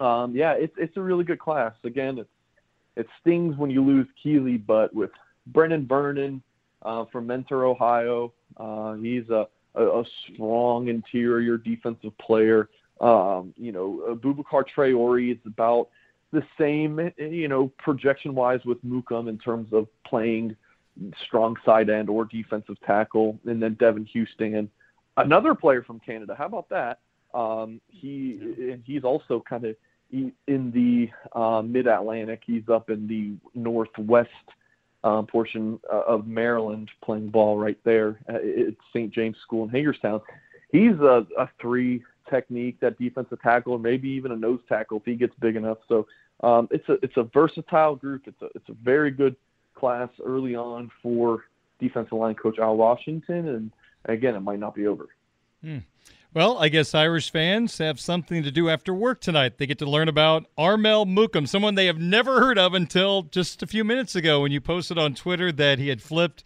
um, 0.00 0.34
yeah, 0.34 0.52
it's 0.52 0.74
it's 0.78 0.96
a 0.96 1.00
really 1.00 1.24
good 1.24 1.38
class. 1.38 1.74
Again, 1.84 2.18
it 2.18 2.28
it 2.96 3.06
stings 3.20 3.56
when 3.56 3.70
you 3.70 3.84
lose 3.84 4.06
Keeley, 4.20 4.56
but 4.56 4.92
with 4.94 5.10
Brennan 5.46 5.86
Vernon 5.86 6.42
uh, 6.82 7.04
from 7.12 7.26
Mentor, 7.26 7.64
Ohio, 7.64 8.32
uh, 8.56 8.94
he's 8.94 9.28
a, 9.30 9.46
a, 9.74 10.00
a 10.00 10.04
strong 10.32 10.88
interior 10.88 11.56
defensive 11.56 12.16
player. 12.18 12.68
Um, 13.00 13.54
you 13.56 13.72
know, 13.72 14.18
Boubacar 14.22 14.64
Traore 14.74 15.32
is 15.32 15.38
about 15.46 15.88
the 16.32 16.42
same, 16.58 17.10
you 17.16 17.48
know, 17.48 17.72
projection 17.78 18.34
wise 18.34 18.60
with 18.64 18.84
Mukam 18.84 19.28
in 19.28 19.38
terms 19.38 19.72
of 19.72 19.86
playing 20.06 20.56
strong 21.26 21.56
side 21.64 21.90
end 21.90 22.10
or 22.10 22.24
defensive 22.24 22.76
tackle. 22.86 23.38
And 23.46 23.62
then 23.62 23.76
Devan 23.76 24.06
Houstan, 24.14 24.68
another 25.16 25.54
player 25.54 25.82
from 25.82 26.00
Canada. 26.00 26.34
How 26.36 26.46
about 26.46 26.68
that? 26.70 27.00
Um, 27.32 27.80
he 27.88 28.76
he's 28.84 29.04
also 29.04 29.42
kind 29.48 29.64
of 29.64 29.76
in 30.12 30.70
the 30.72 31.10
uh, 31.38 31.62
mid 31.62 31.86
Atlantic. 31.86 32.42
He's 32.46 32.68
up 32.68 32.90
in 32.90 33.06
the 33.06 33.34
northwest 33.54 34.30
um, 35.04 35.26
portion 35.26 35.80
uh, 35.90 36.02
of 36.06 36.26
Maryland, 36.26 36.90
playing 37.02 37.28
ball 37.28 37.58
right 37.58 37.78
there 37.84 38.18
at 38.28 38.42
St. 38.92 39.12
James 39.12 39.36
School 39.42 39.64
in 39.64 39.70
Hagerstown. 39.70 40.20
He's 40.72 40.94
a, 41.00 41.26
a 41.38 41.48
three 41.60 42.02
technique, 42.28 42.78
that 42.80 42.98
defensive 42.98 43.40
tackle, 43.42 43.72
or 43.74 43.78
maybe 43.78 44.08
even 44.08 44.32
a 44.32 44.36
nose 44.36 44.60
tackle 44.68 44.98
if 44.98 45.04
he 45.04 45.14
gets 45.14 45.34
big 45.40 45.56
enough. 45.56 45.78
So 45.88 46.06
um, 46.42 46.68
it's 46.70 46.88
a 46.88 46.92
it's 47.02 47.16
a 47.16 47.24
versatile 47.24 47.96
group. 47.96 48.22
It's 48.26 48.40
a 48.42 48.46
it's 48.54 48.68
a 48.68 48.74
very 48.74 49.10
good 49.10 49.36
class 49.74 50.08
early 50.24 50.54
on 50.54 50.90
for 51.02 51.44
defensive 51.80 52.12
line 52.12 52.34
coach 52.34 52.58
Al 52.58 52.76
Washington, 52.76 53.48
and 53.48 53.72
again, 54.04 54.34
it 54.34 54.40
might 54.40 54.60
not 54.60 54.74
be 54.74 54.86
over. 54.86 55.08
Hmm. 55.62 55.78
Well, 56.32 56.58
I 56.58 56.68
guess 56.68 56.94
Irish 56.94 57.32
fans 57.32 57.78
have 57.78 57.98
something 57.98 58.44
to 58.44 58.52
do 58.52 58.70
after 58.70 58.94
work 58.94 59.20
tonight. 59.20 59.58
They 59.58 59.66
get 59.66 59.80
to 59.80 59.90
learn 59.90 60.06
about 60.06 60.46
Armel 60.56 61.04
Mukam, 61.04 61.48
someone 61.48 61.74
they 61.74 61.86
have 61.86 61.98
never 61.98 62.38
heard 62.38 62.56
of 62.56 62.72
until 62.72 63.22
just 63.24 63.64
a 63.64 63.66
few 63.66 63.82
minutes 63.82 64.14
ago 64.14 64.42
when 64.42 64.52
you 64.52 64.60
posted 64.60 64.96
on 64.96 65.16
Twitter 65.16 65.50
that 65.50 65.80
he 65.80 65.88
had 65.88 66.00
flipped 66.00 66.44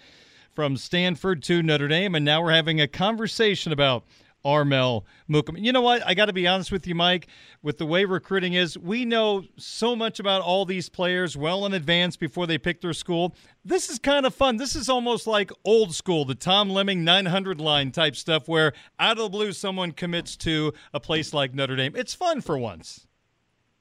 from 0.55 0.79
Stanford 0.79 1.43
to 1.43 1.63
Notre 1.63 1.87
Dame, 1.89 2.15
and 2.15 2.25
now 2.25 2.43
we're 2.43 2.53
having 2.53 2.81
a 2.81 2.89
conversation 2.89 3.73
about 3.73 4.05
Armel 4.45 5.07
Mukam. 5.29 5.59
You 5.59 5.73
know 5.73 5.81
what? 5.81 6.07
I 6.07 6.15
got 6.15 6.27
to 6.27 6.33
be 6.33 6.47
honest 6.47 6.71
with 6.71 6.87
you, 6.87 6.95
Mike. 6.95 7.29
With 7.63 7.79
the 7.79 7.87
way 7.87 8.05
recruiting 8.05 8.55
is, 8.55 8.77
we 8.79 9.05
know 9.05 9.45
so 9.57 9.97
much 9.97 10.21
about 10.21 10.43
all 10.43 10.65
these 10.65 10.89
players 10.89 11.37
well 11.37 11.65
in 11.67 11.73
advance 11.73 12.17
before 12.17 12.47
they 12.47 12.59
pick 12.59 12.81
their 12.81 12.93
school. 12.93 13.35
This 13.65 13.89
is 13.89 13.99
kind 13.99 14.27
of 14.27 14.35
fun. 14.35 14.57
This 14.57 14.77
is 14.77 14.89
almost 14.89 15.27
like 15.27 15.51
old 15.65 15.95
school, 15.95 16.25
the 16.25 16.35
Tom 16.35 16.69
Lemming 16.71 17.05
900 17.05 17.61
line 17.61 17.91
type 17.91 18.17
stuff, 18.17 18.49
where 18.49 18.73
out 18.99 19.19
of 19.19 19.25
the 19.25 19.29
blue 19.31 19.53
someone 19.53 19.93
commits 19.93 20.37
to 20.39 20.73
a 20.93 21.01
place 21.01 21.33
like 21.33 21.55
Notre 21.55 21.77
Dame. 21.77 21.95
It's 21.97 22.15
fun 22.15 22.41
for 22.41 22.59
once. 22.59 23.07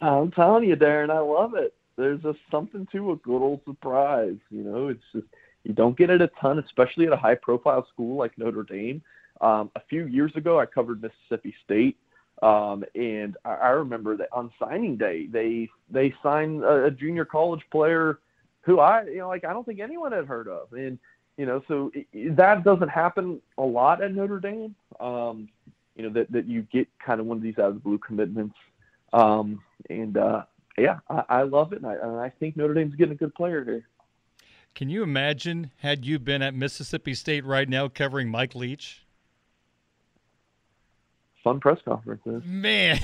I'm 0.02 0.32
telling 0.32 0.68
you, 0.68 0.76
Darren, 0.76 1.10
I 1.10 1.20
love 1.20 1.54
it. 1.56 1.74
There's 1.96 2.22
just 2.22 2.40
something 2.50 2.88
to 2.92 3.12
a 3.12 3.16
good 3.18 3.42
old 3.42 3.62
surprise. 3.66 4.38
You 4.50 4.64
know, 4.64 4.88
it's 4.88 5.04
just 5.14 5.28
you 5.64 5.74
don't 5.74 5.98
get 5.98 6.10
it 6.10 6.22
a 6.22 6.28
ton, 6.42 6.60
especially 6.60 7.08
at 7.08 7.14
a 7.14 7.18
high 7.18 7.36
profile 7.36 7.88
school 7.94 8.18
like 8.18 8.38
Notre 8.38 8.64
Dame 8.64 9.02
um, 9.44 9.70
a 9.76 9.82
few 9.90 10.08
years 10.08 10.32
ago, 10.36 10.60
I 10.60 10.66
covered 10.66 11.02
Mississippi 11.02 11.54
State, 11.66 11.98
um, 12.42 12.86
and 12.96 13.36
I, 13.44 13.56
I 13.56 13.70
remember 13.70 14.16
that 14.18 14.30
on 14.32 14.52
signing 14.58 14.96
day, 14.96 15.28
they 15.28 15.70
they 15.90 16.14
signed 16.24 16.64
a, 16.64 16.86
a 16.86 16.92
junior 16.92 17.26
college 17.26 17.62
player 17.70 18.20
who 18.62 18.80
I 18.80 19.04
you 19.04 19.18
know 19.18 19.28
like 19.28 19.44
I 19.44 19.52
don't 19.52 19.66
think 19.66 19.82
anyone 19.82 20.14
had 20.14 20.26
heard 20.26 20.48
of, 20.48 20.72
and 20.72 20.98
you 21.38 21.46
know 21.46 21.62
so 21.68 21.92
it, 21.94 22.38
that 22.38 22.64
doesn't 22.64 22.88
happen 22.88 23.42
a 23.58 23.64
lot 23.64 24.02
at 24.02 24.14
Notre 24.14 24.40
Dame. 24.40 24.76
Um, 25.02 25.50
you 25.98 26.04
know 26.04 26.10
that 26.14 26.32
that 26.32 26.48
you 26.48 26.62
get 26.72 26.88
kind 27.06 27.20
of 27.20 27.26
one 27.26 27.38
of 27.38 27.44
these 27.44 27.60
out 27.60 27.68
of 27.68 27.74
the 27.76 27.82
blue 27.82 27.98
commitments, 27.98 28.56
um, 29.12 29.62
and 29.90 30.16
uh, 30.16 30.44
yeah, 30.78 31.00
I, 31.10 31.24
I 31.30 31.42
love 31.44 31.74
it, 31.74 31.80
and 31.80 31.88
I, 31.88 31.96
and 31.96 32.18
I 32.18 32.30
think 32.30 32.56
Notre 32.56 32.74
Dame's 32.74 32.96
getting 32.96 33.14
a 33.14 33.18
good 33.18 33.36
player 33.36 33.64
here. 33.66 33.86
Can 34.74 34.90
you 34.90 35.04
imagine 35.04 35.70
had 35.78 36.06
you 36.06 36.18
been 36.18 36.42
at 36.42 36.56
Mississippi 36.56 37.14
State 37.14 37.46
right 37.46 37.68
now 37.70 37.90
covering 37.90 38.30
Mike 38.30 38.56
Leach? 38.56 39.03
Fun 41.44 41.60
press 41.60 41.80
conferences. 41.84 42.42
Man, 42.46 43.00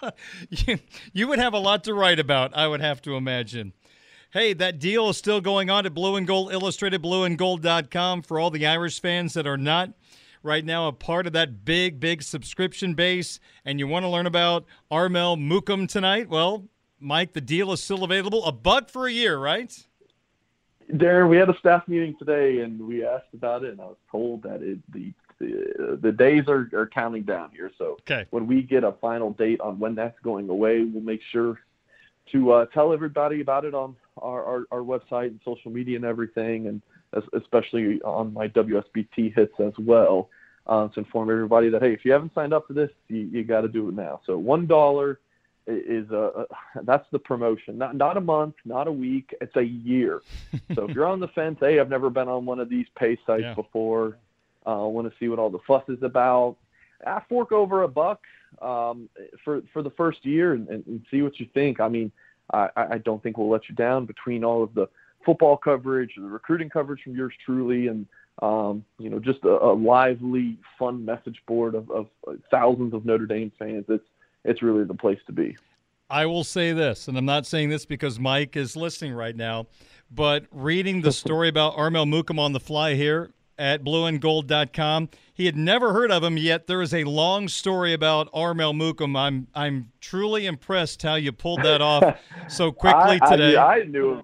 you, 0.50 0.78
you 1.12 1.28
would 1.28 1.38
have 1.38 1.52
a 1.52 1.58
lot 1.58 1.84
to 1.84 1.94
write 1.94 2.20
about, 2.20 2.56
I 2.56 2.68
would 2.68 2.80
have 2.80 3.02
to 3.02 3.16
imagine. 3.16 3.72
Hey, 4.30 4.52
that 4.52 4.78
deal 4.78 5.08
is 5.08 5.16
still 5.16 5.40
going 5.40 5.70
on 5.70 5.86
at 5.86 5.94
Blue 5.94 6.14
and 6.14 6.26
Gold 6.26 6.52
Illustrated, 6.52 7.02
blueandgold.com 7.02 8.22
for 8.22 8.38
all 8.38 8.50
the 8.50 8.66
Irish 8.66 9.00
fans 9.00 9.34
that 9.34 9.46
are 9.46 9.56
not 9.56 9.94
right 10.42 10.64
now 10.64 10.86
a 10.86 10.92
part 10.92 11.26
of 11.26 11.32
that 11.32 11.64
big, 11.64 11.98
big 11.98 12.22
subscription 12.22 12.94
base 12.94 13.40
and 13.64 13.78
you 13.78 13.86
want 13.86 14.04
to 14.04 14.08
learn 14.08 14.26
about 14.26 14.64
Armel 14.90 15.36
Mukam 15.36 15.88
tonight. 15.88 16.28
Well, 16.28 16.64
Mike, 17.00 17.32
the 17.32 17.40
deal 17.40 17.72
is 17.72 17.82
still 17.82 18.04
available. 18.04 18.44
A 18.44 18.52
buck 18.52 18.90
for 18.90 19.06
a 19.06 19.12
year, 19.12 19.38
right? 19.38 19.72
Darren, 20.92 21.28
we 21.28 21.36
had 21.36 21.50
a 21.50 21.58
staff 21.58 21.86
meeting 21.86 22.16
today 22.18 22.60
and 22.60 22.80
we 22.80 23.04
asked 23.04 23.34
about 23.34 23.62
it, 23.62 23.72
and 23.72 23.80
I 23.80 23.84
was 23.84 23.96
told 24.10 24.42
that 24.44 24.62
it, 24.62 24.78
the 24.92 25.12
the, 25.38 25.98
the 26.00 26.12
days 26.12 26.44
are, 26.48 26.68
are 26.74 26.88
counting 26.92 27.22
down 27.22 27.50
here. 27.52 27.70
So 27.78 27.98
okay. 28.00 28.26
when 28.30 28.46
we 28.46 28.62
get 28.62 28.84
a 28.84 28.92
final 28.92 29.32
date 29.32 29.60
on 29.60 29.78
when 29.78 29.94
that's 29.94 30.18
going 30.20 30.48
away, 30.48 30.82
we'll 30.82 31.02
make 31.02 31.20
sure 31.30 31.60
to 32.32 32.52
uh, 32.52 32.66
tell 32.66 32.92
everybody 32.92 33.40
about 33.40 33.64
it 33.64 33.74
on 33.74 33.96
our, 34.18 34.44
our, 34.44 34.64
our, 34.70 34.80
website 34.80 35.28
and 35.28 35.40
social 35.44 35.70
media 35.70 35.96
and 35.96 36.04
everything, 36.04 36.66
and 36.66 36.82
especially 37.34 38.00
on 38.02 38.34
my 38.34 38.48
WSBT 38.48 39.34
hits 39.34 39.54
as 39.60 39.72
well, 39.78 40.28
uh, 40.66 40.88
to 40.88 41.00
inform 41.00 41.30
everybody 41.30 41.70
that 41.70 41.82
hey, 41.82 41.92
if 41.92 42.04
you 42.04 42.12
haven't 42.12 42.34
signed 42.34 42.52
up 42.52 42.66
for 42.66 42.74
this, 42.74 42.90
you, 43.08 43.20
you 43.32 43.44
got 43.44 43.62
to 43.62 43.68
do 43.68 43.88
it 43.88 43.94
now. 43.94 44.20
So 44.26 44.36
one 44.36 44.66
dollar 44.66 45.20
is 45.66 46.10
a, 46.10 46.46
a 46.76 46.82
that's 46.82 47.06
the 47.12 47.18
promotion. 47.18 47.78
Not 47.78 47.96
not 47.96 48.16
a 48.16 48.20
month, 48.20 48.54
not 48.64 48.88
a 48.88 48.92
week. 48.92 49.34
It's 49.40 49.56
a 49.56 49.62
year. 49.62 50.20
so 50.74 50.88
if 50.88 50.94
you're 50.94 51.06
on 51.06 51.20
the 51.20 51.28
fence, 51.28 51.58
hey, 51.60 51.78
I've 51.80 51.88
never 51.88 52.10
been 52.10 52.28
on 52.28 52.44
one 52.44 52.60
of 52.60 52.68
these 52.68 52.86
pay 52.98 53.18
sites 53.26 53.42
Yeah. 53.42 53.54
before. 53.54 54.18
Uh, 54.68 54.86
want 54.86 55.10
to 55.10 55.18
see 55.18 55.28
what 55.28 55.38
all 55.38 55.48
the 55.48 55.60
fuss 55.66 55.84
is 55.88 56.02
about. 56.02 56.56
I 57.06 57.22
fork 57.28 57.52
over 57.52 57.84
a 57.84 57.88
buck 57.88 58.20
um, 58.60 59.08
for 59.44 59.62
for 59.72 59.82
the 59.82 59.90
first 59.90 60.26
year 60.26 60.52
and, 60.52 60.68
and, 60.68 60.86
and 60.86 61.06
see 61.10 61.22
what 61.22 61.40
you 61.40 61.46
think. 61.54 61.80
I 61.80 61.88
mean, 61.88 62.12
I, 62.52 62.68
I 62.76 62.98
don't 62.98 63.22
think 63.22 63.38
we'll 63.38 63.48
let 63.48 63.68
you 63.68 63.74
down 63.74 64.04
between 64.04 64.44
all 64.44 64.62
of 64.62 64.74
the 64.74 64.88
football 65.24 65.56
coverage, 65.56 66.12
the 66.16 66.22
recruiting 66.22 66.68
coverage 66.68 67.02
from 67.02 67.14
yours 67.16 67.32
truly, 67.46 67.86
and 67.86 68.06
um, 68.42 68.84
you 68.98 69.08
know 69.08 69.18
just 69.18 69.42
a, 69.44 69.48
a 69.48 69.72
lively, 69.72 70.58
fun 70.78 71.04
message 71.04 71.40
board 71.46 71.74
of, 71.74 71.90
of 71.90 72.08
thousands 72.50 72.92
of 72.92 73.06
Notre 73.06 73.26
Dame 73.26 73.52
fans. 73.58 73.86
It's 73.88 74.04
it's 74.44 74.62
really 74.62 74.84
the 74.84 74.94
place 74.94 75.20
to 75.26 75.32
be. 75.32 75.56
I 76.10 76.26
will 76.26 76.44
say 76.44 76.72
this, 76.72 77.08
and 77.08 77.16
I'm 77.16 77.26
not 77.26 77.46
saying 77.46 77.68
this 77.68 77.86
because 77.86 78.18
Mike 78.18 78.56
is 78.56 78.76
listening 78.76 79.12
right 79.12 79.36
now, 79.36 79.66
but 80.10 80.44
reading 80.50 81.02
the 81.02 81.12
story 81.24 81.48
about 81.48 81.76
Armel 81.76 82.06
Mukam 82.06 82.38
on 82.38 82.52
the 82.52 82.60
fly 82.60 82.94
here 82.94 83.30
at 83.58 83.82
blueandgold.com, 83.84 85.08
he 85.34 85.46
had 85.46 85.56
never 85.56 85.92
heard 85.92 86.10
of 86.10 86.22
him 86.22 86.36
yet. 86.36 86.66
There 86.66 86.82
is 86.82 86.94
a 86.94 87.04
long 87.04 87.48
story 87.48 87.92
about 87.92 88.28
Armel 88.32 88.72
Mukam. 88.72 89.16
I'm 89.16 89.48
I'm 89.54 89.90
truly 90.00 90.46
impressed 90.46 91.02
how 91.02 91.14
you 91.16 91.32
pulled 91.32 91.62
that 91.62 91.80
off 91.80 92.18
so 92.48 92.70
quickly 92.72 93.18
I, 93.20 93.26
I- 93.26 93.30
today. 93.30 93.56
I, 93.56 93.82
knew, 93.84 94.22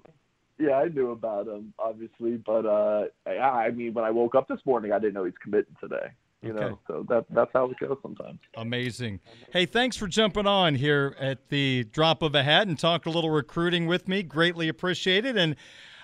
yeah, 0.59 0.73
I 0.73 0.87
knew 0.87 1.11
about 1.11 1.47
him 1.47 1.73
obviously, 1.79 2.37
but 2.37 2.65
uh, 2.65 3.05
I, 3.27 3.37
I 3.37 3.71
mean, 3.71 3.93
when 3.93 4.05
I 4.05 4.11
woke 4.11 4.35
up 4.35 4.47
this 4.47 4.59
morning, 4.65 4.91
I 4.91 4.99
didn't 4.99 5.13
know 5.13 5.25
he's 5.25 5.33
committing 5.41 5.75
today. 5.81 6.07
You 6.41 6.51
Okay. 6.53 6.59
know, 6.65 6.79
so 6.87 7.05
that 7.09 7.25
that's 7.31 7.49
how 7.53 7.71
it 7.71 7.77
goes 7.79 7.97
sometimes. 8.03 8.39
Amazing. 8.55 9.19
Hey, 9.51 9.65
thanks 9.65 9.97
for 9.97 10.05
jumping 10.07 10.45
on 10.45 10.75
here 10.75 11.15
at 11.19 11.49
the 11.49 11.85
drop 11.85 12.21
of 12.21 12.35
a 12.35 12.43
hat 12.43 12.67
and 12.67 12.77
talk 12.77 13.05
a 13.07 13.09
little 13.09 13.31
recruiting 13.31 13.87
with 13.87 14.07
me. 14.07 14.21
Greatly 14.21 14.67
appreciated. 14.67 15.37
And 15.37 15.55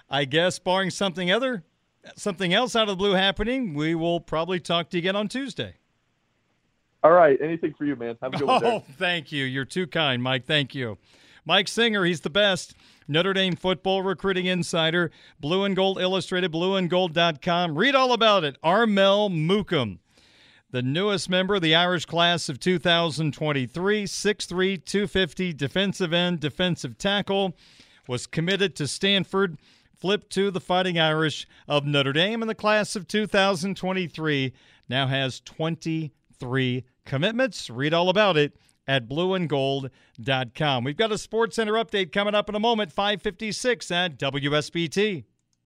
I 0.10 0.26
guess, 0.26 0.58
barring 0.58 0.90
something 0.90 1.32
other, 1.32 1.64
something 2.16 2.54
else 2.54 2.76
out 2.76 2.84
of 2.84 2.90
the 2.90 2.96
blue 2.96 3.14
happening, 3.14 3.74
we 3.74 3.96
will 3.96 4.20
probably 4.20 4.60
talk 4.60 4.90
to 4.92 4.98
you 4.98 5.02
again 5.02 5.16
on 5.16 5.28
Tuesday. 5.28 5.76
All 7.04 7.12
right, 7.12 7.40
anything 7.42 7.74
for 7.74 7.86
you, 7.86 7.96
man. 7.96 8.18
Have 8.22 8.34
a 8.34 8.38
good 8.38 8.48
one. 8.48 8.58
Oh, 8.64 8.70
Derek. 8.70 8.84
thank 8.98 9.32
you. 9.32 9.44
You're 9.46 9.66
too 9.66 9.88
kind, 9.88 10.22
Mike. 10.22 10.46
Thank 10.46 10.76
you. 10.76 10.98
Mike 11.46 11.68
Singer, 11.68 12.06
he's 12.06 12.22
the 12.22 12.30
best. 12.30 12.76
Notre 13.08 13.34
Dame 13.34 13.56
football 13.56 14.04
recruiting 14.04 14.46
insider, 14.46 15.12
Blue 15.40 15.64
and 15.64 15.76
Gold 15.76 16.00
Illustrated, 16.00 16.52
blueandgold.com. 16.52 17.78
Read 17.78 17.96
all 17.96 18.14
about 18.14 18.44
it. 18.44 18.58
Armel 18.64 19.30
Mukam, 19.30 19.98
the 20.70 20.84
newest 20.84 21.30
member 21.30 21.56
of 21.56 21.62
the 21.64 21.76
Irish 21.76 22.06
class 22.06 22.48
of 22.48 22.60
2023, 22.60 24.04
6'3, 24.04 24.86
250 24.86 25.54
defensive 25.54 26.14
end, 26.14 26.40
defensive 26.40 26.98
tackle, 26.98 27.58
was 28.08 28.28
committed 28.28 28.76
to 28.76 28.88
Stanford, 28.88 29.58
flipped 30.02 30.32
to 30.32 30.50
the 30.50 30.60
Fighting 30.60 31.00
Irish 31.00 31.48
of 31.68 31.86
Notre 31.86 32.12
Dame 32.12 32.42
in 32.42 32.48
the 32.48 32.56
class 32.56 32.96
of 32.96 33.08
2023, 33.08 34.52
now 34.90 35.08
has 35.08 35.40
23 35.42 36.84
commitments. 37.06 37.70
Read 37.70 37.94
all 37.94 38.10
about 38.10 38.36
it 38.36 38.58
at 38.88 39.08
blueandgold.com. 39.08 40.84
We've 40.84 40.98
got 40.98 41.12
a 41.12 41.18
Sports 41.18 41.56
Center 41.56 41.74
update 41.74 42.12
coming 42.12 42.34
up 42.34 42.50
in 42.50 42.56
a 42.56 42.60
moment, 42.60 42.92
556 42.92 43.92
at 43.92 44.18
WSBT. 44.18 45.24